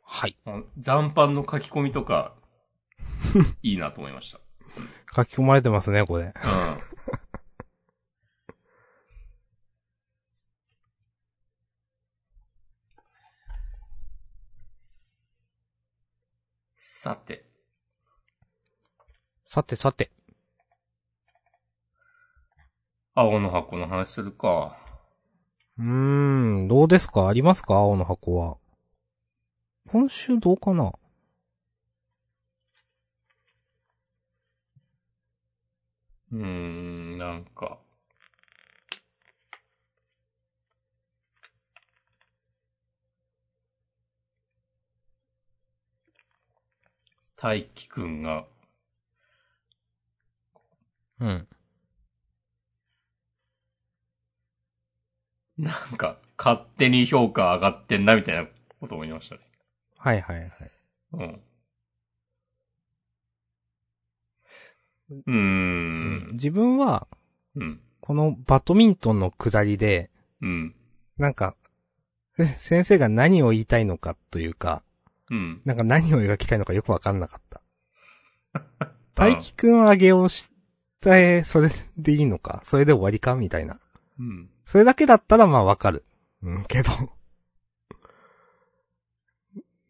[0.02, 0.36] はい。
[0.44, 2.34] あ残飯の書き込みとか、
[3.62, 4.40] いいなと思いました。
[5.14, 6.26] 書き込まれてますね、これ。
[6.26, 6.32] うん。
[17.04, 17.44] さて、
[19.44, 20.12] さてさて。
[23.12, 24.78] 青の箱の話するか。
[25.78, 27.26] うーん、どうですか？
[27.26, 27.74] ありますか？
[27.74, 28.56] 青の箱は。
[29.88, 30.92] 今週どうかな？
[36.30, 37.81] うーん、なんか。
[47.42, 48.46] 大輝くんが、
[51.18, 51.48] うん。
[55.58, 58.46] なんか、勝手に評価上がってんな、みたいな
[58.78, 59.40] ことを思いましたね。
[59.98, 60.50] はいはいはい。
[61.14, 61.42] うん。
[65.10, 66.30] うーん。
[66.34, 67.08] 自分は、
[67.56, 67.80] うん。
[68.00, 70.10] このバドミントンの下りで、
[70.42, 70.76] うん。
[71.18, 71.56] なんか、
[72.38, 74.84] え 先生が何を言いたいのかというか、
[75.32, 75.62] うん。
[75.64, 77.62] なんか何を描きたいのかよくわかんなかった。
[79.16, 80.50] 大輝くん上げをし
[81.00, 82.60] て、それでいいのか？
[82.64, 83.34] それで終わりか？
[83.34, 83.80] みたいな。
[84.18, 84.50] うん。
[84.66, 86.04] それだけだったらまあわかる。
[86.42, 86.90] うん、けど。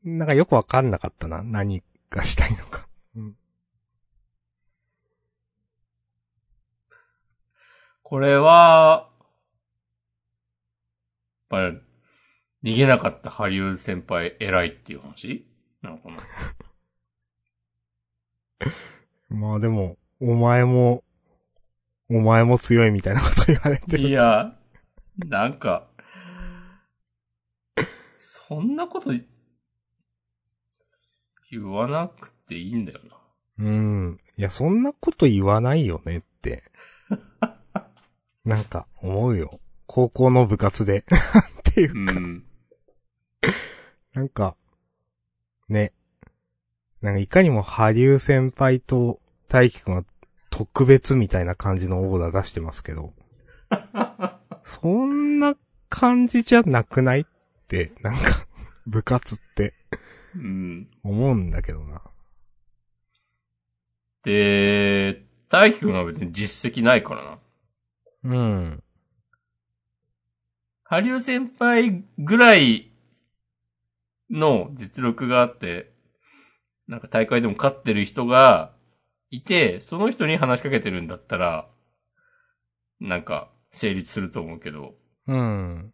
[0.04, 1.42] なんかよくわかんなかったな。
[1.42, 2.86] 何がしたいのか。
[3.16, 3.36] うん。
[8.04, 9.10] これは、
[11.50, 11.80] やっぱり、
[12.62, 15.46] 逃げなかったハリウ先輩偉いっていう話？
[15.82, 16.16] なのかな
[19.36, 21.02] まあでも、お前も、
[22.08, 24.08] お前も強いみたいなこと言われてる。
[24.08, 24.56] いや、
[25.26, 25.88] なんか、
[28.16, 29.12] そんなこと
[31.50, 33.16] 言わなくていいんだよな。
[33.58, 34.20] うん。
[34.36, 36.64] いや、そんなこと言わないよねって。
[38.44, 39.60] なんか、思うよ。
[39.86, 41.04] 高校の部活で。
[41.70, 42.44] っていうか、うん。
[44.14, 44.56] なんか、
[45.68, 45.92] ね。
[47.00, 50.04] なんかいかにも波竜先輩と大輝くんは
[50.50, 53.14] 特別みたいな感じのオーダー出してますけど。
[54.64, 55.56] そんな
[55.88, 57.24] 感じじゃなくないっ
[57.68, 58.46] て、なんか、
[58.86, 59.74] 部活って
[60.34, 60.88] うん。
[61.02, 62.02] 思うんだけどな。
[64.22, 67.38] で、大輝くんは別に実績ないからな。
[68.24, 68.82] うん。
[70.84, 72.91] ハリウ先輩ぐらい
[74.32, 75.92] の実力があって、
[76.88, 78.72] なんか大会でも勝ってる人が
[79.30, 81.68] いて、その人に話しかけてるんだったら、
[82.98, 84.94] なんか成立すると思うけど、
[85.26, 85.92] うん。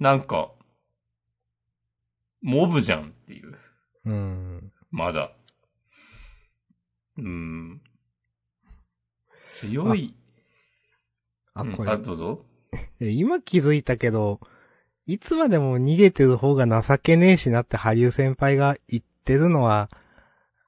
[0.00, 0.52] なんか、
[2.42, 3.58] モブじゃんっていう。
[4.06, 4.72] うん。
[4.90, 5.32] まだ。
[7.16, 7.82] うん。
[9.46, 10.14] 強い。
[11.54, 12.44] あ、うんこれあ、、どうぞ。
[13.00, 14.40] 今気づいたけど、
[15.06, 19.88] いつまでも逃げてる方が情けねえしなって羽生先輩が言ってるのは、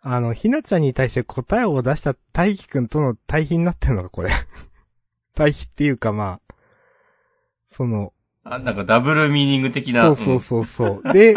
[0.03, 4.31] あの、ひなちゃんに対して答えを出した大輝くんとの対比になってるのか、これ。
[5.35, 6.55] 対比っていうかまあ、
[7.67, 8.13] その、
[8.45, 10.03] あ、なんかダブルミーニング的な。
[10.03, 11.13] そうそうそうそう。
[11.13, 11.37] で、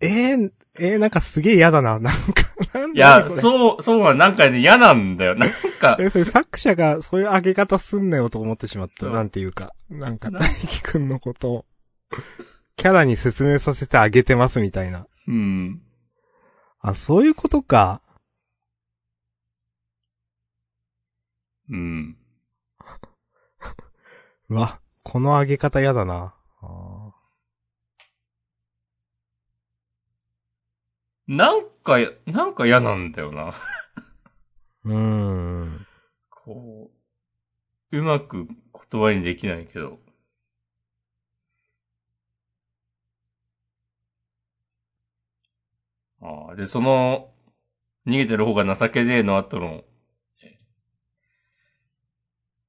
[0.00, 5.34] えー、えー、なんかすげえ嫌だな、なんか、なんいや、そう、そうはなんかね、嫌なんだよ。
[5.34, 5.50] なん
[5.80, 9.06] か、え、それ作者がそういう上げ方すんなよと思ってしまった。
[9.06, 9.74] なんていうか。
[9.90, 11.64] なんかな大輝くんのことを、
[12.76, 15.06] キャラに説明させてあげてますみたいな。
[15.26, 15.82] うん。
[16.80, 18.00] あ、そういうことか。
[21.68, 22.16] うん。
[24.48, 26.34] う わ、この上げ方やだな。
[26.62, 27.12] あ
[31.26, 33.52] なんか、なんか嫌なんだよな。
[33.52, 33.54] ー
[34.84, 35.86] うーん。
[36.30, 36.90] こ
[37.92, 39.98] う、うまく言葉にできないけど。
[46.20, 47.30] ああ、で、その、
[48.06, 49.84] 逃げてる方が情けねえの後の、
[50.42, 50.58] え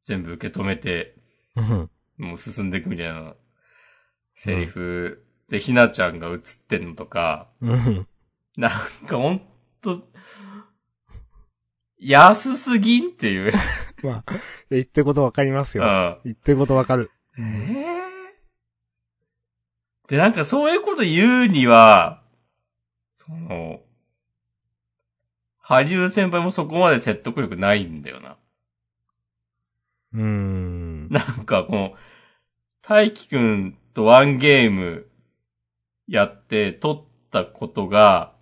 [0.03, 1.15] 全部受け止めて、
[1.55, 1.89] うん。
[2.17, 3.33] もう進んでいくみたいな、
[4.35, 8.07] セリフで、ひなちゃんが映ってんのとか、うん。
[8.57, 8.71] なん
[9.07, 9.41] かほん
[9.81, 10.03] と、
[11.97, 13.53] 安すぎんっていう。
[14.03, 14.33] まあ、
[14.69, 15.83] 言ってることわかりますよ。
[15.83, 17.11] うん言ってることわかる。
[17.37, 17.99] ええ
[20.07, 22.18] で、なんかそういうこと言うには、
[23.30, 23.82] その、
[25.59, 28.38] 羽生先輩もそこまで説得力ないんだよな。
[30.13, 31.09] うーん。
[31.09, 31.93] なんかこの、
[32.82, 35.07] 大輝くんとワンゲーム
[36.07, 37.01] やって取っ
[37.32, 38.34] たことが、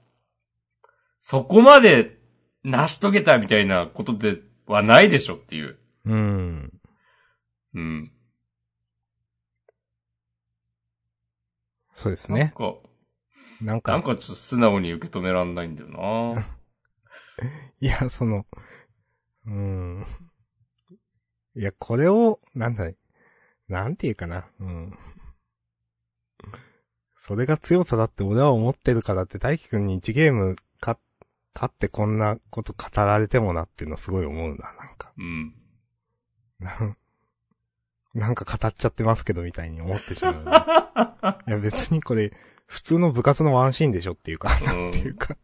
[1.21, 2.17] そこまで
[2.63, 5.77] 成し遂げたみたいなことではないでしょっていう。
[6.05, 6.73] うーん。
[7.73, 8.11] うん。
[11.93, 12.39] そうですね。
[12.39, 12.75] なんか、
[13.61, 16.41] なんか、なんかちょっと素直に受け止めらんないんだよな。
[17.79, 18.45] いや、その、
[19.45, 20.05] うーん。
[21.55, 22.97] いや、これを、なんだい、
[23.67, 24.47] なんていうかな。
[24.59, 24.97] うん。
[27.15, 30.97] それが強さだって俺は思ってるからって大輝くんに1ゲーム勝
[31.53, 35.11] 勝ってこんなこと語られてもなっていうのはすごい思うな、なんか。
[35.17, 35.55] うん。
[36.59, 36.97] な ん
[38.13, 40.43] なんか語っちゃってますけどみたいに思ってしまう。
[41.47, 42.31] いや別にこれ、
[42.67, 45.35] 普通の部活のワンシーンでしょっていうか、うんっていうか。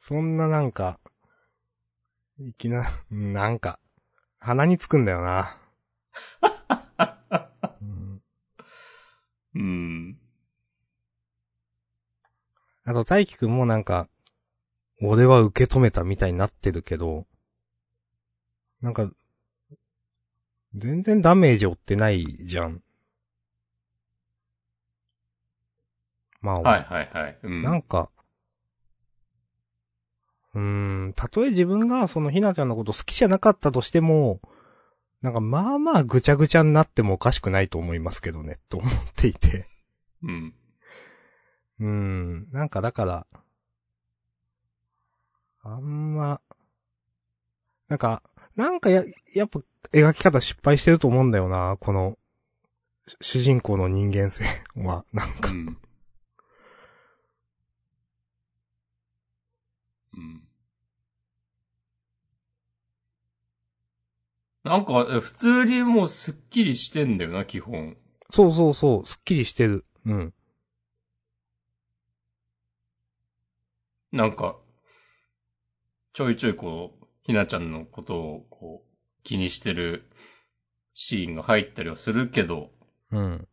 [0.00, 0.98] そんななんか、
[2.38, 3.80] いきな、なんか、
[4.38, 5.60] 鼻につくんだよな。
[7.82, 8.22] うん
[9.54, 10.18] うん。
[12.84, 14.08] あと、大輝くんもなんか、
[15.02, 17.26] 俺は受け止めたみたいになってるけど、
[18.80, 19.10] なんか、
[20.74, 22.82] 全然ダメージ負ってないじゃん。
[26.46, 27.38] まあ、はいはいはい。
[27.42, 27.62] うん。
[27.62, 28.08] なんか、
[30.54, 34.40] うーん、たとえ自分がそのひなちゃんのこと好きじゃなかったとしても、
[35.22, 39.68] なんかまあまあぐちゃぐちゃになってもおかしくないと思いますけどね、と思っていて。
[40.22, 40.54] うん。
[41.80, 43.26] うーん、なんかだから、
[45.64, 46.40] あんま、
[47.88, 48.22] なんか、
[48.54, 49.02] なんかや、
[49.34, 49.60] やっぱ
[49.92, 52.16] 描き方失敗してると思うんだよな、この、
[53.06, 54.44] 主主人公の人間性
[54.76, 55.50] は、なんか。
[55.50, 55.78] うん。
[60.16, 60.42] うん。
[64.64, 67.96] なんか、え普通にもうスッキリしてんだよな、基本。
[68.30, 69.84] そうそうそう、すっきりしてる。
[70.04, 70.34] うん。
[74.12, 74.56] なんか、
[76.12, 80.10] ちょいちょいこう、ひなちゃんのことをこう、気にしてる
[80.94, 82.70] シーンが入ったりはするけど、
[83.12, 83.48] うん。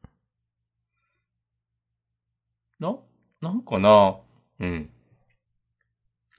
[2.80, 2.98] な、
[3.42, 4.18] なんかな
[4.60, 4.90] うん。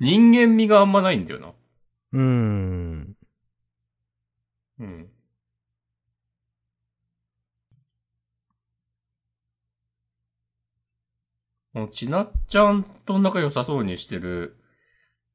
[0.01, 1.53] 人間味があんまないんだよな。
[2.13, 3.17] うーん。
[4.81, 5.11] うん。
[11.73, 14.57] このちなっちゃんと仲良さそうにしてる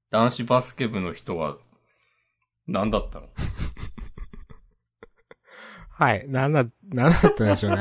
[0.10, 1.57] 男子バスケ部の人は
[2.68, 3.28] 何だったの？
[5.89, 6.30] はい。
[6.30, 7.80] なんだ、なんだったんでしょうね。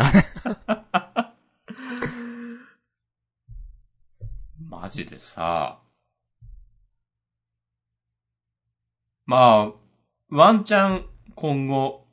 [4.59, 5.81] マジでさ。
[9.29, 9.75] まあ、
[10.31, 11.05] ワンチャン
[11.35, 12.07] 今後。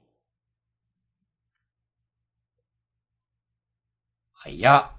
[4.43, 4.91] あ、いや。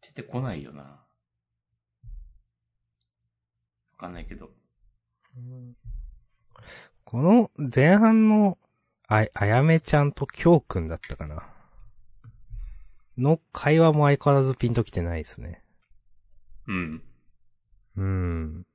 [0.00, 0.82] 出てこないよな。
[0.84, 0.98] わ
[3.98, 4.50] かんないけど。
[7.02, 8.56] この前半の、
[9.08, 11.52] あ、あやめちゃんときょうくんだったかな。
[13.18, 15.64] の会話も相変わらずピンときてないですね。
[16.68, 17.02] うん。
[17.96, 18.66] うーん。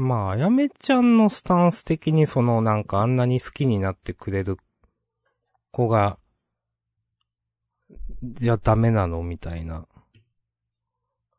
[0.00, 4.56] まあ、あやめちゃんのスタンス的にそのなんかあんなに好きになってくれる
[5.72, 6.18] 子が、
[8.22, 9.86] じゃダメなのみたいな。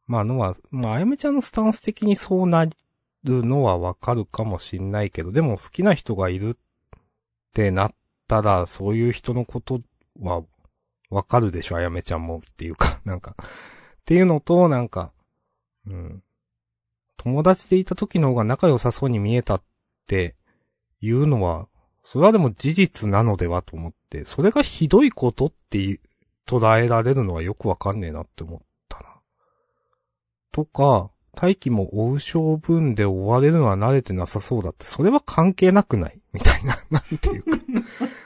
[0.06, 6.54] まあのは、まああやめちゃんのスタンス的にそうなるのはわかるかもしんないけど、でも好きな人がいるっ
[7.54, 7.96] てなっ
[8.28, 9.82] たら、そういう人のこと
[10.20, 10.44] は
[11.10, 15.12] わかるでしょ、あやめちゃんもっていうか、なんか、っっていうのと、なんか、
[15.88, 16.24] うん。
[17.24, 19.62] 友達でいた時の方が仲良さそうに見えたっ
[20.08, 20.36] て
[21.02, 21.68] いうのは、
[22.04, 26.00] それはでも事実なのではと思って、それがひどいことって
[26.48, 28.60] 捉えられるのはよくわかんねえなって思っ
[28.90, 29.04] たな。
[30.52, 36.20] とか、大気も追う性分で追われるのは慣れてなさそうだって、それは関係なくない？
[36.34, 37.58] みたいな、 なんていうか。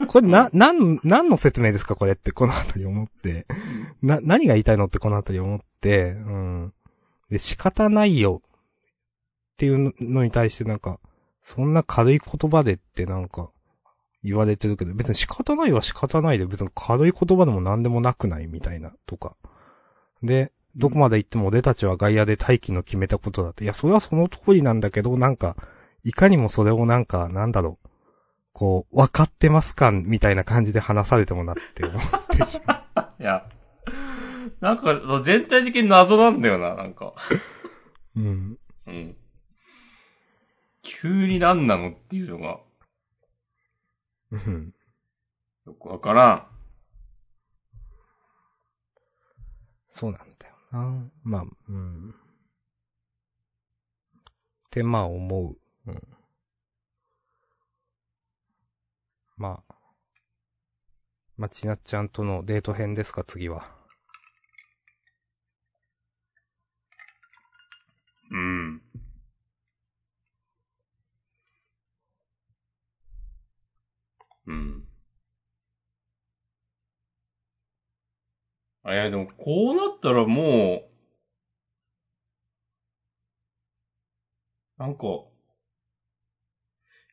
[0.07, 1.97] これな、なん、何の説明ですか？
[1.97, 3.45] これってこのあたり思って。
[4.01, 6.73] な、何が言いたいのってこのあたり思って、うん。
[7.29, 8.41] で、仕方ないよ
[9.55, 10.99] っていうのに対してなんか、
[11.41, 13.49] そんな軽い言葉でってなんか、
[14.21, 19.37] 言われてるけど、別に仕方ないは仕方ないで、別に軽い言葉でも何でもなくないみたいな、とか。
[20.23, 23.63] で、どこまで行っても俺たちは外野で待機の決めたことだって。
[23.63, 25.55] いや、それはその通りなんだけど、なんか、
[26.03, 27.89] いかにもそれをなんか、なんだろう。
[28.51, 33.45] こう、分かってますかみたいな感じで話されてもなって思ってしま いや、
[34.59, 37.13] なんか、全体的に謎なんだよな、なんか。
[38.15, 38.19] う。
[38.19, 38.57] うん。
[38.87, 39.15] うん。
[40.85, 42.59] 急に何なのっていうのが、
[44.31, 44.73] うん。
[45.65, 46.47] よくわからん。
[49.89, 51.11] そうなんだよな。
[51.23, 52.09] まあ、うん。
[52.09, 52.13] っ
[54.69, 55.57] て、まあ思う。
[55.87, 56.01] うん。
[59.37, 59.75] まあ。
[61.37, 63.75] まあ、ちなっちゃんとのデート編ですか、次は。
[68.31, 68.81] うん。
[74.47, 74.87] うん。
[78.83, 80.83] あ、いや、でも、こうなったらも
[84.77, 85.05] う、なんか、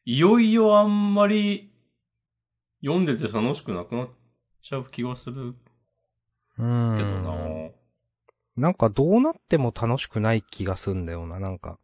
[0.04, 1.72] いよいよあんまり、
[2.84, 4.08] 読んでて楽しくなくなっ
[4.60, 5.54] ちゃう気がするう
[6.56, 7.24] けどん。
[7.24, 7.70] な
[8.56, 11.78] なんかどうなっても楽しくない気がすんだよな、なんか。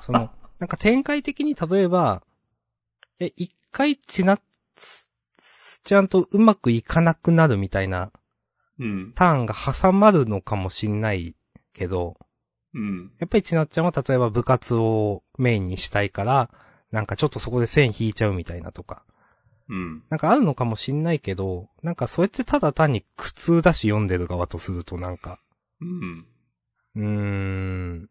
[0.00, 2.22] その、なんか展開的に例えば、
[3.18, 4.40] え、一回ちなっ
[4.74, 5.10] つ、
[5.84, 8.10] ちゃんとうまくいかなくなるみたいな
[8.78, 9.12] うん。
[9.14, 11.36] ターンが挟まるのかもしんない
[11.74, 12.16] けど、
[12.72, 13.12] うん。
[13.18, 16.48] やっぱりちなっちゃんは例えば部活をメインにしたいから、
[16.90, 19.02] なんかちょっとそこで線引いちゃうみたいなとか。
[19.68, 20.04] うん。
[20.08, 25.38] なんかあるのかもしんないけど、なんかそれってただ単に苦痛だし読んでる側とするとなんか、
[25.82, 26.26] うん。
[26.96, 28.10] うーん。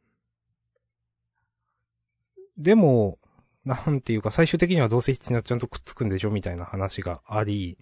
[2.56, 3.18] でも、
[3.66, 7.78] なんていうか最終的にはどうせちなっちゃんとくっつくんでしょみたいな話があり、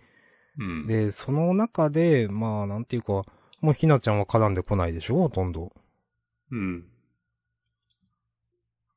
[0.58, 0.88] うん。
[0.88, 3.24] で、その中で、まあなんていうか、
[3.62, 5.74] もうひなちゃんは絡んでこないでしょほとんど。
[6.52, 6.86] うん。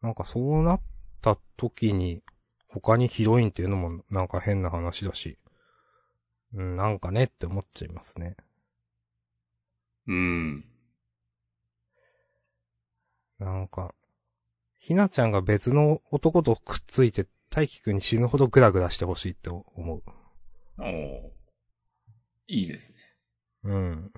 [0.02, 0.80] なんかそうなっ
[1.22, 2.22] た時に、
[2.68, 5.38] 他にヒロインっていうのもなんか変な話だし、
[6.54, 8.36] うん、なんかねって思っちゃいますね。
[10.06, 10.64] うん。
[13.38, 13.94] なんか、
[14.86, 20.02] ひなちゃんが別の男とくっついて、大輝くんに死ぬほどグラグラしてほしいって思う。
[20.78, 21.30] おー
[22.46, 22.98] いいですね。
[23.64, 24.12] うん。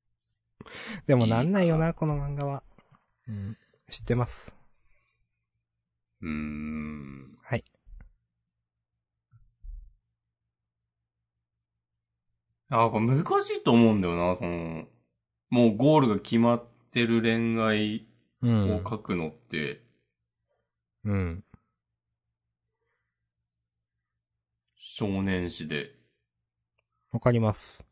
[1.06, 2.62] でもなんないよな、この漫画は。
[3.28, 3.58] うん。
[3.90, 4.54] 知ってます。
[6.22, 7.36] うーん。
[7.42, 7.64] はい。
[12.70, 14.88] あ、やっぱ難しいと思うんだよな、その、
[15.50, 18.08] もうゴールが決まってる恋愛
[18.42, 18.84] うをん。
[18.88, 19.82] 書くのって、
[21.04, 21.44] うん。
[24.76, 25.94] 少年誌で。
[27.12, 27.84] わかります。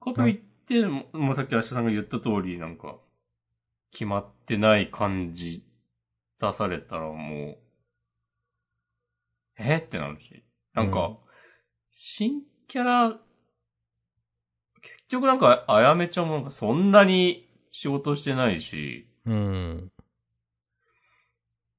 [0.00, 0.36] かといっ
[0.66, 2.98] て、ももうさっき明日さんが言った通り、なんか、
[3.90, 5.64] 決まってない感じ
[6.40, 7.58] 出されたらもう、
[9.58, 9.76] え？
[9.76, 10.44] ってなるし。
[10.74, 11.16] なんか、うん
[11.94, 13.18] 新キャラ、結
[15.12, 19.92] 局なんか、あやめちゃんもなんかそんなに仕事してないし、うん。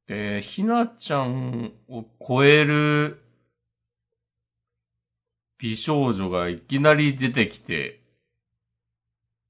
[0.08, 3.22] で、ひなちゃんを超える
[5.58, 8.02] 美少女がいきなり出てきて、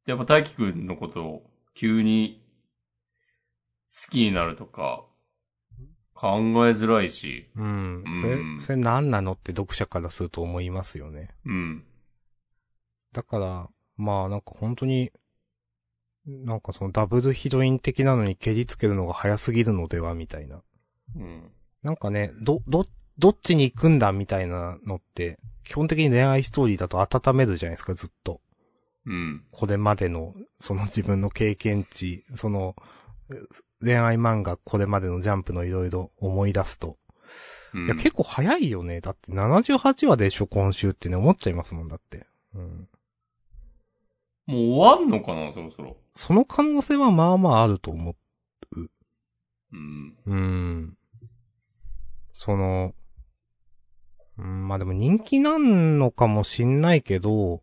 [0.05, 2.41] やっぱ大輝くんのことを急に
[3.89, 5.05] 好きになるとか
[6.13, 8.03] 考えづらいし、うん。
[8.05, 11.29] うんそれ、それ何なのって読者からすると思いますよね。
[11.45, 11.83] うん。
[13.13, 15.11] だから、まあなんか本当に、
[16.25, 20.61] なんかそのダブルヒロイン的なのに蹴りつけるのが早すぎるのではみたいな。
[21.15, 21.51] うん。
[21.83, 22.85] なんかね、ど、ど、
[23.17, 28.41] どっちに行くんだみたいなのって、基本的に恋愛ストーリーだと温めるじゃないですか、ずっと。
[29.05, 29.43] うん。
[29.51, 32.75] これまでの、その自分の経験値、その、
[33.81, 36.97] 恋愛漫画これまでのジャンプのいろいろ思い出すと。
[37.73, 37.85] うん。
[37.85, 39.01] いや、結構早いよね。
[39.01, 42.25] だって78話でしょ、今週ってね、思っちゃいますもんだって。
[42.55, 42.87] うん。
[44.45, 45.97] もう終わんのかな、そろそろ。
[46.15, 48.15] その可能性はまあまああると思
[48.71, 50.15] うん。
[50.25, 50.31] う。
[50.31, 50.97] うーん。
[52.33, 52.93] その、
[54.37, 57.61] うん、まあでも人気なんのかもしんないけど、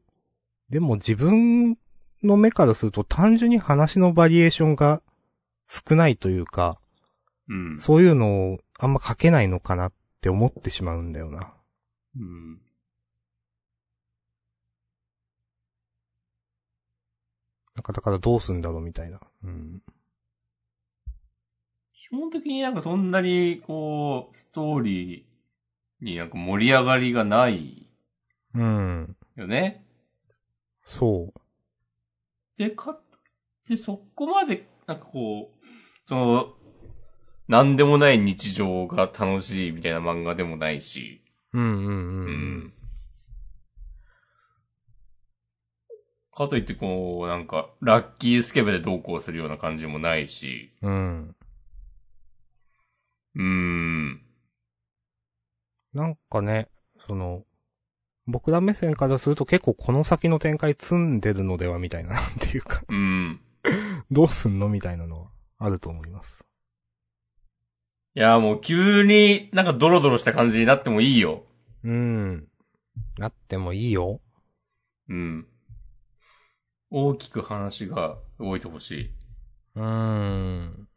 [0.70, 1.76] でも自分
[2.22, 5.03] の目からすると単純に話のバリエーションが
[5.68, 6.78] 少ないというか、
[7.49, 7.78] うん。
[7.81, 11.53] そういうのをあんま書けないのかなって思ってしまうんだよな。
[12.16, 12.61] うん。
[17.81, 19.18] なんかだからどうすんだろうみたいな。
[19.43, 19.83] うん。
[21.95, 27.89] 基本的になんかそんなに、こう、ストーリーになんか盛り上がりがない
[28.55, 29.16] うん。
[29.35, 29.83] よね。
[30.85, 31.41] そう。
[32.59, 33.01] で、か、
[33.66, 35.66] で、そこまで、なんかこう、
[36.05, 36.55] その、
[37.49, 41.22] なんでもない日常が楽しいみたいな漫画でもないし。
[41.55, 41.95] うんうんうん。
[41.95, 42.72] ううん
[46.33, 50.72] かといってこう、なんか、ラッキースケベでどうこうするような感じもないし。
[50.83, 51.37] うん。
[53.35, 54.22] うーん。
[55.93, 56.68] なんかね、
[57.07, 57.45] その、
[58.26, 63.41] 僕ら目線からすると結構この先の展開積んでるのではみたいな、なんていうか、うん。
[64.11, 66.45] どうすんのみたいなのはあると思います。
[68.14, 71.45] いや、もう急になんかドロドロした感じになってもいいよ。
[71.85, 72.49] うん。
[73.18, 74.20] なってもいいよ。
[75.09, 75.47] うん。
[76.91, 79.11] 大きく話が動いてほしい。
[79.76, 80.88] うーん。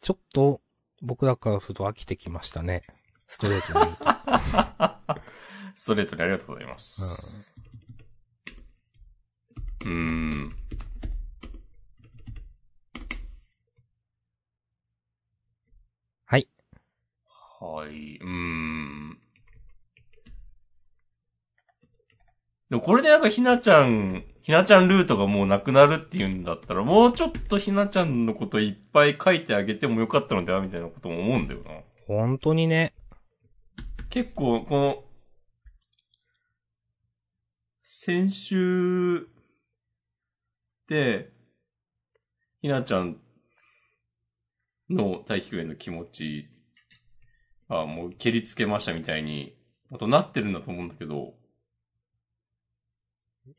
[0.00, 0.62] ちょっと、
[1.02, 2.82] 僕らからすると飽きてきましたね。
[3.26, 4.04] ストレートに言うと。
[5.76, 7.52] ストレートにありがとうございます。
[9.84, 10.56] うーん。
[16.24, 16.48] はい。
[17.60, 19.18] はい、うーん。
[22.70, 31.70] でもこれでなんかひなちゃん、ひなちゃんルートがもうなくなるっていうんだったら、もうちょっとひなちゃんのこといっぱい書いてあげてもよかったのではみたいなことも思うんだよな。
[32.06, 32.94] 本当にね。
[34.08, 35.04] 結構、この、
[37.82, 39.26] 先週
[40.86, 41.32] で、
[42.62, 43.16] ひなちゃん
[44.88, 46.46] の大気への気持ち、
[47.68, 49.56] あもう蹴りつけましたみたいに、
[49.90, 51.34] またなってるんだと思うんだけど、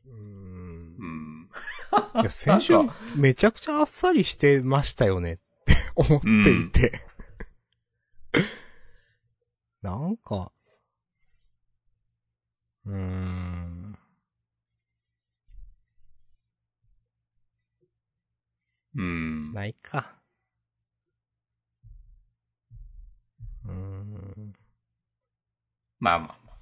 [0.06, 0.16] う。
[0.16, 0.37] ん。
[2.20, 2.74] いや、先週
[3.16, 5.42] めちゃくちゃあっさりしてましたよねって
[5.94, 6.92] 思っていて。
[9.82, 10.52] なんか、
[12.84, 13.98] うーん。
[18.96, 19.52] うん。
[19.52, 20.16] ないか。
[23.64, 24.52] うーん。
[26.00, 26.58] まあまあまあ。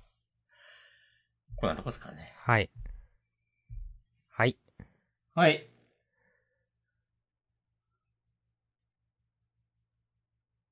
[1.56, 2.34] こんなとこですかね。
[2.36, 2.58] はい。
[2.58, 2.70] はい。
[5.36, 5.68] はい。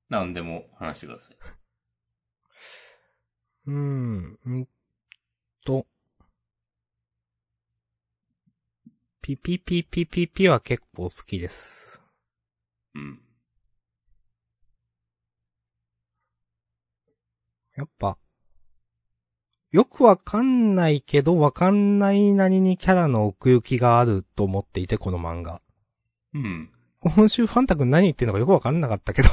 [0.09, 1.35] 何でも話してください。
[3.67, 4.67] うーん、ん
[5.63, 5.85] と。
[9.21, 12.01] ピピピピピピは結構好きです。
[12.95, 13.21] うん。
[17.75, 18.17] やっぱ、
[19.75, 25.61] よくわかんないけど、わかんないなりにキャラの奥行きがあると思っていて、この漫画。
[26.33, 26.69] うん。
[27.01, 29.27] 今週ファンタ君何言ってんのかよくわかんなかったけど。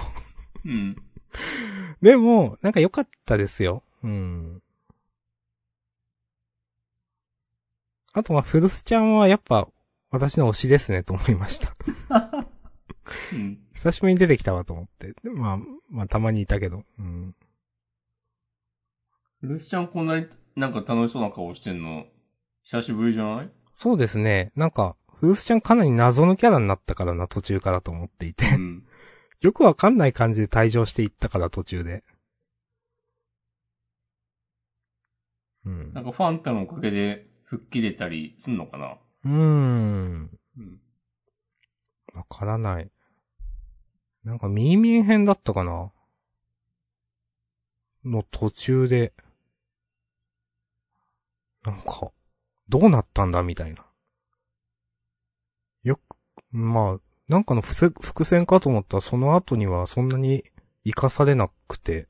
[0.65, 0.97] うん。
[2.03, 3.85] でも、なんか良かったですよ。
[4.03, 4.61] うん。
[8.13, 9.69] あとは、フルスちゃんはやっぱ、
[10.11, 11.73] 私の推しですね、と思いました。
[13.33, 13.61] うん。
[13.75, 15.13] 久しぶりに出てきたわと思って。
[15.23, 16.83] でまあ、まあ、たまにいたけど。
[16.99, 17.37] うん。
[19.43, 20.27] ルースちゃんこんなに
[20.57, 22.07] なんか楽しそうな顔してんの、
[22.63, 23.51] 久しぶりじゃない？
[23.75, 24.53] そうですね。
[24.55, 28.47] なんか、フルスちゃんかなり謎のキャラになったからな、途中からと思っていて。
[28.55, 28.87] うん。
[29.41, 32.05] よくわかんない感じで退場していったから、途中で。
[35.65, 36.03] うんな。
[36.03, 38.99] んかファンタのおかげで吹っ切れたりすんのかな？
[39.25, 40.39] うーん。
[40.59, 40.81] うん。
[42.15, 42.91] わからない。
[44.25, 45.91] なんか、ミーミン編だったかな？
[48.05, 49.13] の途中で、
[51.65, 52.13] なんか、
[52.69, 53.85] どうなったんだみたいな。
[55.83, 56.17] よく、
[56.51, 60.45] まあ、なんかの伏せ伏線かと思ったらその後にはそんなに
[60.85, 62.09] 活かされなくて、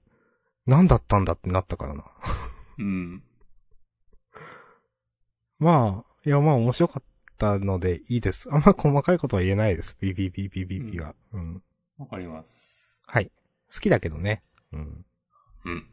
[0.67, 2.05] 何だったんだってなったからな。
[2.79, 3.23] うん。
[5.59, 7.03] まあ、いやまあ面白かっ
[7.39, 8.49] たのでいいです。
[8.53, 9.97] あんま細かいことは言えないです。
[9.97, 11.15] ピピピピピピは。
[11.33, 11.63] うん。
[11.99, 13.03] わかります。
[13.07, 13.31] はい。
[13.73, 14.43] 好きだけどね。
[14.73, 15.07] うん。
[15.65, 15.87] うん。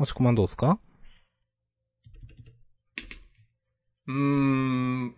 [0.00, 0.80] もしこまんどうですか？
[4.06, 4.14] うー
[5.08, 5.14] ん。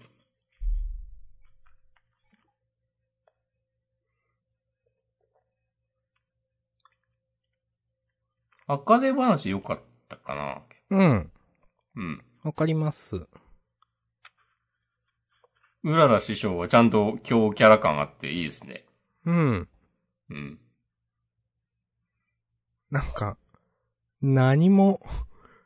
[8.66, 11.30] 赤手話良かったかなうん。
[11.94, 12.24] うん。
[12.42, 13.28] わかります。
[15.84, 18.84] うらら師匠はちゃんと強キャラ感あっていいですね。
[19.26, 19.68] うん。
[20.30, 20.58] うん。
[22.90, 23.36] なんか、
[24.22, 25.00] 何も、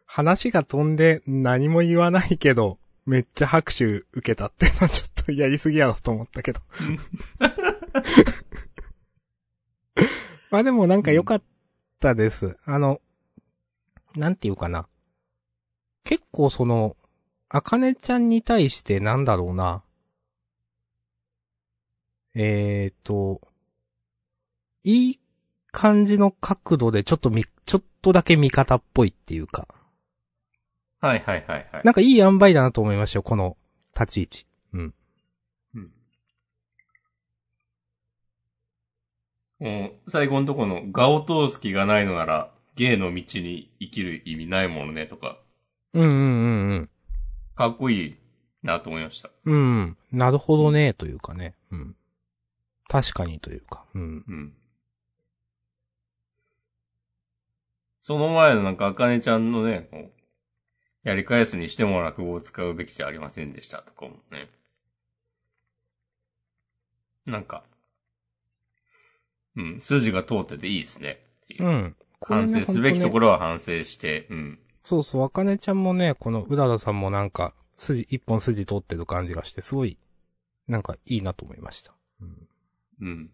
[0.07, 6.61] 話が飛んで何も言わないけど、めっちゃ拍手受けたってのは ちょっとやりすぎやろと思ったけど。
[10.51, 11.43] まあでもなんか良かっ
[12.01, 12.57] たです。
[12.65, 13.01] あの、
[14.15, 14.89] なんていうかな。
[16.05, 16.97] 結構その、
[17.49, 19.83] あかねちゃんに対してなんだろうな。
[22.35, 23.41] えーと、
[24.85, 25.21] いい
[25.73, 29.67] 感じの角度でちょっとみ、ちょっとだけ味方っぽいっていうか。
[31.01, 31.83] はいはいはいはい。
[31.85, 33.57] なんかいい塩梅だなと思いましたよ、この
[33.99, 34.47] 立ち位置。
[34.75, 34.95] うん。
[35.75, 35.91] うん。
[39.59, 45.39] もう、最後のとこの、画を通す気がないのなら、芸の道に生きる意味ないものねとか、
[45.93, 46.91] うんうんうんうん。
[47.57, 48.17] かっこいい
[48.63, 49.31] なと思いました。
[49.45, 49.97] うん。
[50.13, 51.55] なるほどね、というかね。
[51.73, 51.97] うん。
[52.89, 53.85] 確かにというか。
[53.95, 54.25] うん。
[54.29, 54.53] うん。
[58.07, 60.11] その前のなんか、あかねちゃんのね、こう
[61.03, 64.49] やり返すにしても落語を使うべきじゃありませんでしたとかもね。
[67.27, 67.65] なんか、
[69.57, 71.19] うん、筋が通ってていいですね。
[71.59, 71.97] ううん。
[72.21, 73.27] 反省すべきところ。
[73.27, 74.59] ろは反省して、うん。
[74.85, 79.99] そうそう、あかねちゃんもね、このうららさんもなんか、筋、一本筋通ってる感じがして、すごい、
[80.69, 81.93] なんかいいなと思いました。
[82.21, 82.49] うん。
[83.01, 83.31] うん。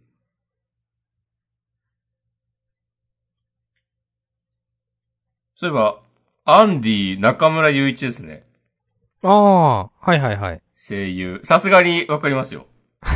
[5.63, 6.01] そういえば、
[6.45, 8.45] アンディ中村雄一ですね。
[9.23, 10.63] ああ、はいはいはい。
[10.75, 11.41] 声優。
[11.45, 12.67] さすがにわかりますよ。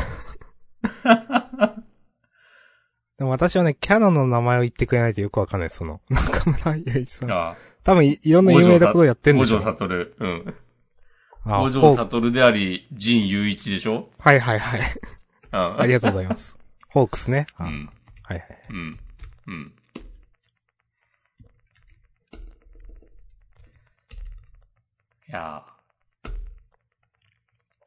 [3.18, 7.32] でも私はね、キャラの名前を言ってくれないとよくわかんない、その、 中村ゆ一さん。
[7.32, 9.64] あ多分い、いろんな有名なことやってんで五条しょ。
[9.64, 10.06] 悟。
[10.16, 10.54] うん。
[11.46, 14.08] あ五条悟であり、陣雄一でしょ？
[14.20, 14.80] はいはいはい。
[15.52, 15.80] うん。
[15.82, 16.56] ありがとうございます。
[16.90, 17.48] ホークスね。
[17.56, 17.90] あうん。
[18.22, 18.62] はいはい。
[18.70, 18.98] うん。
[19.48, 19.72] うん。
[25.28, 26.32] いやー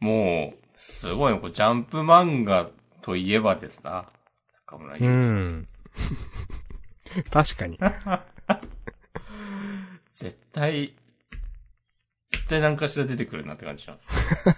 [0.06, 2.70] もう、すごいね、こうジャンプ漫画
[3.02, 4.06] といえばですな。
[4.68, 5.48] 中村うゆうさん。
[5.48, 5.68] ん。
[7.32, 7.78] 確かに。
[10.14, 10.94] 絶対、
[12.30, 14.10] 絶対何かしら出てくるなって感じします。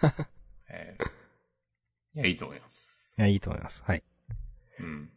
[0.69, 1.11] えー
[2.13, 3.15] いや、いいと思います。
[3.17, 3.81] いや、いいと思います。
[3.85, 4.03] はい。
[4.79, 5.09] うん。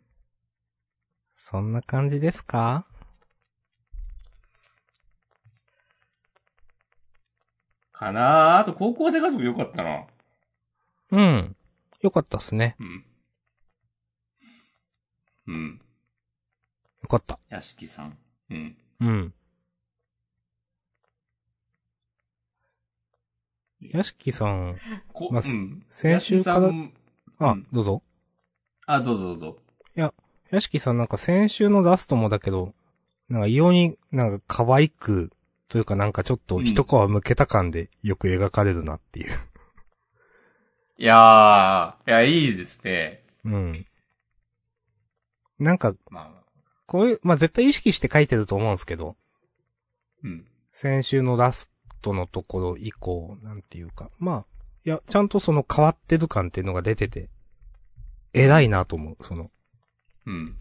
[1.34, 2.86] そんな感じですか？
[8.04, 10.04] かなーあと高校生活も良かったな。
[11.10, 11.56] うん。
[12.02, 12.76] よかったっすね。
[12.78, 13.04] うん。
[15.46, 15.80] うん。
[17.02, 17.38] よかった。
[17.48, 18.18] 屋敷さん。
[18.50, 18.76] うん。
[19.00, 19.34] うん。
[23.80, 24.78] 屋敷さん、
[25.12, 25.84] こ、まあうん。
[25.90, 26.70] 先週から
[27.38, 28.02] あ、うんどうぞ。
[28.86, 29.58] あ、どうぞどうぞ。
[29.94, 32.74] 屋敷さんなんか先週のラストもだけど、
[33.28, 35.30] なんか異様になんか可愛く、
[35.68, 39.32] というかなんかちょっと一皮向けた感でよく描かれるなっていう。
[40.96, 43.24] いやー、いや、いいですね。
[43.44, 43.86] うん。
[45.58, 46.44] なんか、まあ、
[46.86, 49.16] こういう、まあ、絶対意識して書いてると思うんですけど、
[50.22, 50.46] うん。
[50.72, 54.46] 先週のラストのところ以降、なんていうか、まあ、
[54.84, 57.28] いや、ちゃんとその変わってる感っていうのが出てて、
[58.32, 59.50] 偉いなと思う、その、
[60.26, 60.56] うん。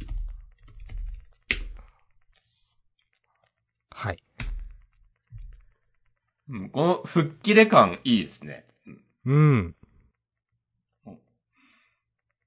[3.91, 4.23] はい。
[6.49, 8.65] うん、この吹っ切れ感いいですね。
[8.85, 9.75] うんうん。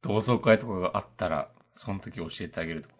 [0.03, 2.95] 同窓会とかがあったら、その時教えてあげるとか。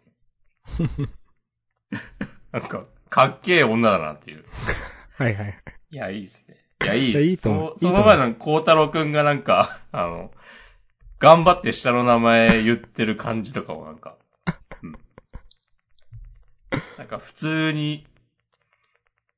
[2.59, 4.45] なんか、かっけえ女だなっていう。
[5.17, 5.63] はいはい。
[5.91, 6.67] いや、いいですね。
[6.83, 7.25] いや、いいです。
[7.25, 10.33] いいと思うその前の孝太郎くんがなんか、 あの、
[11.19, 14.17] 頑張って下の名前言ってる感じとかもなんか、
[14.83, 14.93] うん。
[16.99, 18.07] なんか普通に、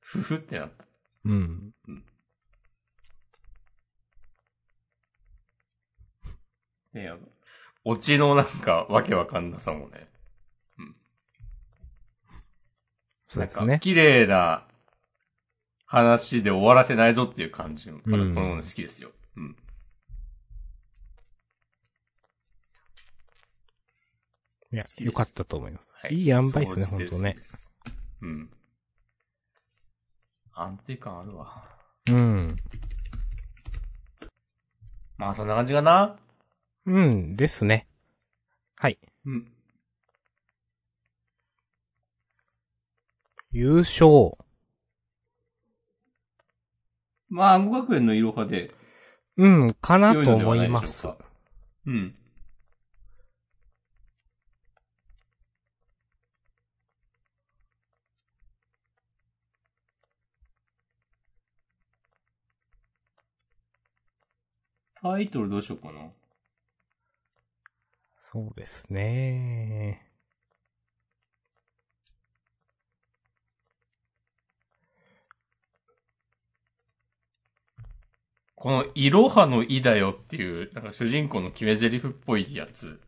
[0.00, 0.87] ふふってなった。
[1.28, 1.74] うん。
[6.94, 7.18] ねあの、
[7.84, 10.08] オチのなんかわけわかんなさもね。
[10.78, 10.94] なんか、
[13.26, 13.78] そうですね。
[13.80, 14.66] 綺麗な
[15.84, 19.10] 話で終わらせないぞっていう感じの、こうんのもの好きですよ。
[19.36, 19.56] うん。
[24.70, 27.36] いやよかったと思います。、はいい塩梅ですね、総じてほんとね
[28.22, 28.50] うん。
[30.60, 31.64] 安定感あるわ。
[32.10, 32.56] うん。
[35.16, 36.16] まあそんな感じかな？
[36.86, 37.86] うん、ですね。
[38.76, 38.98] はい。
[39.26, 39.52] うん。
[43.50, 44.32] 優勝。
[47.30, 48.74] まあ、暗号学園のいろはで
[49.36, 51.08] うん、かなと思います。
[51.86, 52.17] うん。
[65.00, 66.00] タイトルどうしようかな。
[68.18, 70.08] そうですね。
[78.56, 83.00] この、いろはのいだよっていう、なんか主人公の決め台詞っぽいやつ。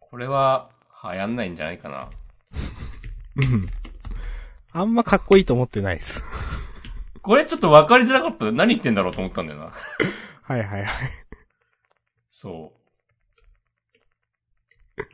[0.00, 0.70] これは、
[1.04, 2.08] 流行んないんじゃないかな。
[3.36, 3.66] うん。
[4.72, 6.22] あんまかっこいいと思ってないです。
[7.26, 8.52] これちょっと分かりづらかった。
[8.52, 9.72] 何言ってんだろうと思ったんだよな。
[10.42, 10.86] はいはいはい。
[12.30, 12.72] そ
[14.96, 15.02] う。
[15.02, 15.04] い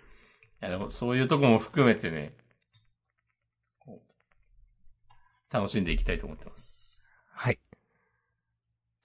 [0.60, 2.36] やでも、そういうとこも含めてね、
[5.50, 7.08] 楽しんでいきたいと思ってます。
[7.28, 7.58] はい。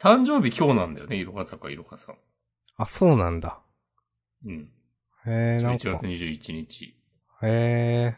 [0.01, 2.15] 誕生日今日なんだよね、いろは坂いろはさん。
[2.75, 3.61] あ、そうなんだ。
[4.45, 4.69] うん。
[5.25, 6.05] へえ、なん11か月。
[6.07, 6.97] 21日。
[7.41, 7.47] へ
[8.11, 8.17] え。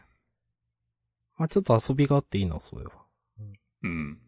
[1.38, 2.90] まあちょっと遊びがあっていいな、それは。
[3.84, 4.20] うん。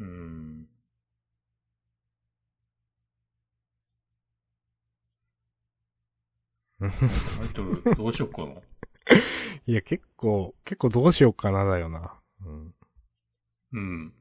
[0.00, 0.66] うん。
[6.80, 8.52] タイトル、どうしよっかな。
[9.66, 12.18] いや、結構、結構どうしようかなだよな。
[12.44, 12.74] うん。
[13.72, 14.14] うん。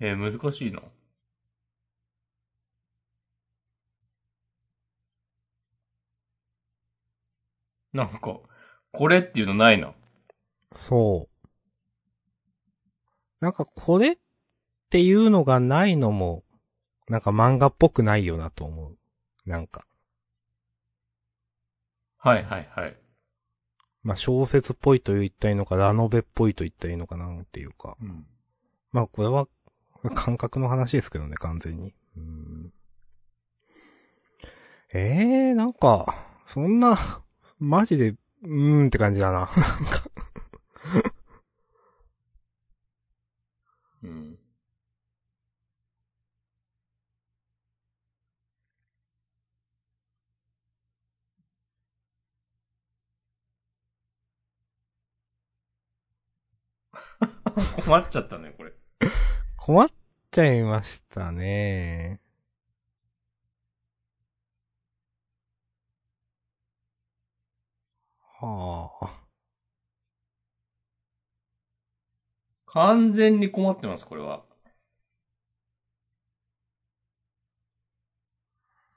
[0.00, 0.82] えー難しいな。
[7.92, 8.40] なんか、
[8.92, 9.94] これっていうのないな。
[10.72, 11.48] そう。
[13.40, 14.18] なんかこれっ
[14.90, 16.44] ていうのがないのも、
[17.08, 18.98] なんか漫画っぽくないよなと思う。
[19.46, 19.86] なんか。
[22.18, 22.96] はいはいはい。
[24.02, 27.96] まあ小説っぽいと言ったらいいのか、ラノベっぽいと言ったらいいのかなっていうか。
[28.00, 28.26] うん。
[28.92, 29.46] まあこれは
[30.14, 31.94] 感覚の話ですけどね、完全に。
[32.16, 32.72] うん
[34.94, 36.14] ええー、なんか、
[36.46, 36.96] そんな、
[37.58, 39.50] マジで、うーんって感じだな。
[44.02, 44.38] うん。
[57.84, 58.72] 困っちゃったね、これ。
[59.68, 59.88] 困っ
[60.30, 62.22] ちゃいましたね。
[68.40, 69.28] はあ。
[72.64, 74.42] 完全に困ってます、これは。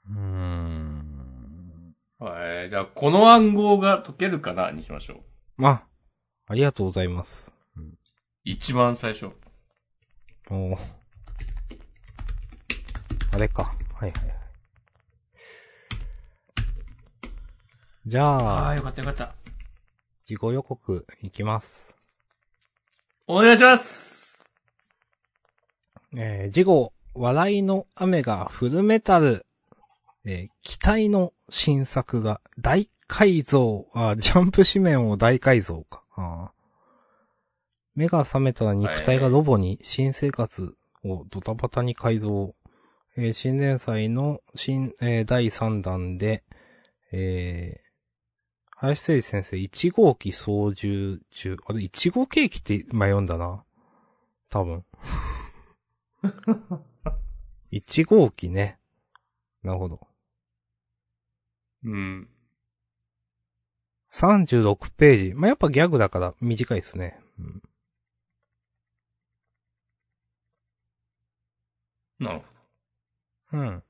[0.08, 1.94] うーん。
[2.18, 2.70] はい。
[2.70, 5.22] じゃあ、この暗号が解けるかなにしましょう。
[5.58, 5.86] まあ、
[6.46, 7.52] ありがとうございます。
[8.42, 9.41] 一番最初。
[10.52, 10.78] おー
[13.32, 13.72] あれか。
[13.94, 14.36] はいはいはい。
[18.04, 19.34] じゃあ、あ、よかったよかった。
[20.26, 21.96] 事後予告いきます。
[23.26, 24.50] お願いします
[26.14, 29.46] えー、事後、笑いの雨がフルメタル、
[30.26, 36.02] えー期待の新作が大改造、あ、ジャンプ紙面を大改造か。
[36.14, 36.61] あー
[37.94, 40.74] 目が覚めたら肉体がロボに新生活
[41.04, 42.54] をドタバタに改造。
[43.16, 46.44] えー新連載の新、えー第3弾で、
[47.12, 47.82] えー
[48.82, 51.56] 林誠司先生、1号機操縦中。
[51.66, 53.62] あれ、1号ケーキって今読んだな。
[54.48, 54.84] 多分。
[57.70, 58.80] 1号機ね。
[59.62, 60.00] なるほど。
[61.84, 62.28] うん。
[64.12, 65.34] 36ページ。
[65.34, 67.20] まあ、やっぱギャグだから短いですね。
[67.38, 67.62] うん、
[72.22, 72.42] なる
[73.50, 73.82] ほうん。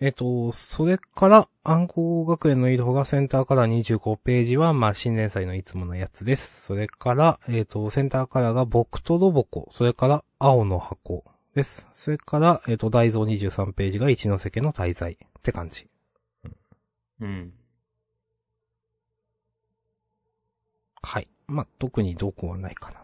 [0.00, 6.62] えっと、それから、暗号学園の移動がセンターから25ページは、まあ、新連載のいつものやつです。
[6.64, 11.24] それから、えっと、センターからが僕とロボコ、それから、青の箱
[11.54, 11.86] です。
[11.92, 15.86] それから、えっと、大蔵23ページが一ノ瀬家の滞在って感じ。
[16.42, 16.50] ど。
[17.20, 17.52] うん。
[21.00, 21.28] はい。
[21.46, 23.02] まあ、特にどこはないかな。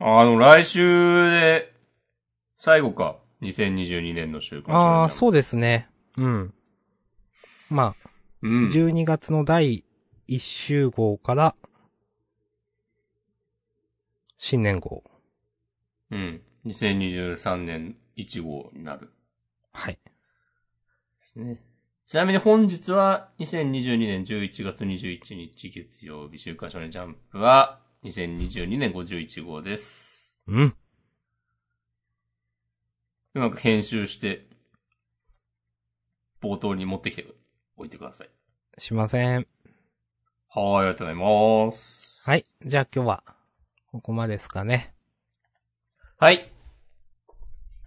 [0.00, 1.71] あの、来週で、
[2.56, 3.18] 最後か。
[3.42, 5.10] 2022年の週刊ああ、う。
[5.10, 5.88] そうですね。
[6.16, 6.54] うん。
[7.68, 8.10] まあ、
[8.42, 8.68] うん。
[8.68, 9.84] 12月の第
[10.28, 11.54] 1週号から、
[14.38, 15.02] 新年号。
[16.10, 16.40] うん。
[16.66, 19.12] 2023年1号になる。
[19.72, 19.98] はい。
[20.04, 20.10] で
[21.20, 21.62] すね。
[22.06, 30.36] ちなみに本日は2022年11月21日月曜日週刊少年ジャンプは2022年51号です。
[30.46, 30.76] うん。
[33.34, 34.46] うまく編集して
[36.42, 37.26] 冒頭に持ってきて
[37.76, 38.30] おいてください。
[38.78, 39.46] しません。
[40.48, 41.14] はーい、ありがとうござい
[41.68, 42.28] ます。
[42.28, 42.44] はい。
[42.64, 43.24] じゃあ今日は、
[43.90, 44.90] ここまでですかね。
[46.18, 46.36] はい。
[46.36, 46.46] あり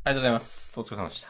[0.05, 0.79] がとうございます。
[0.79, 1.29] お疲れ様でした。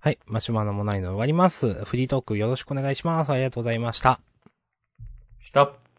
[0.00, 0.18] はい。
[0.26, 1.84] マシュマロもないので終わります。
[1.84, 3.30] フリートークよろしくお願いします。
[3.30, 4.20] ありがとうございました。
[5.40, 5.89] した。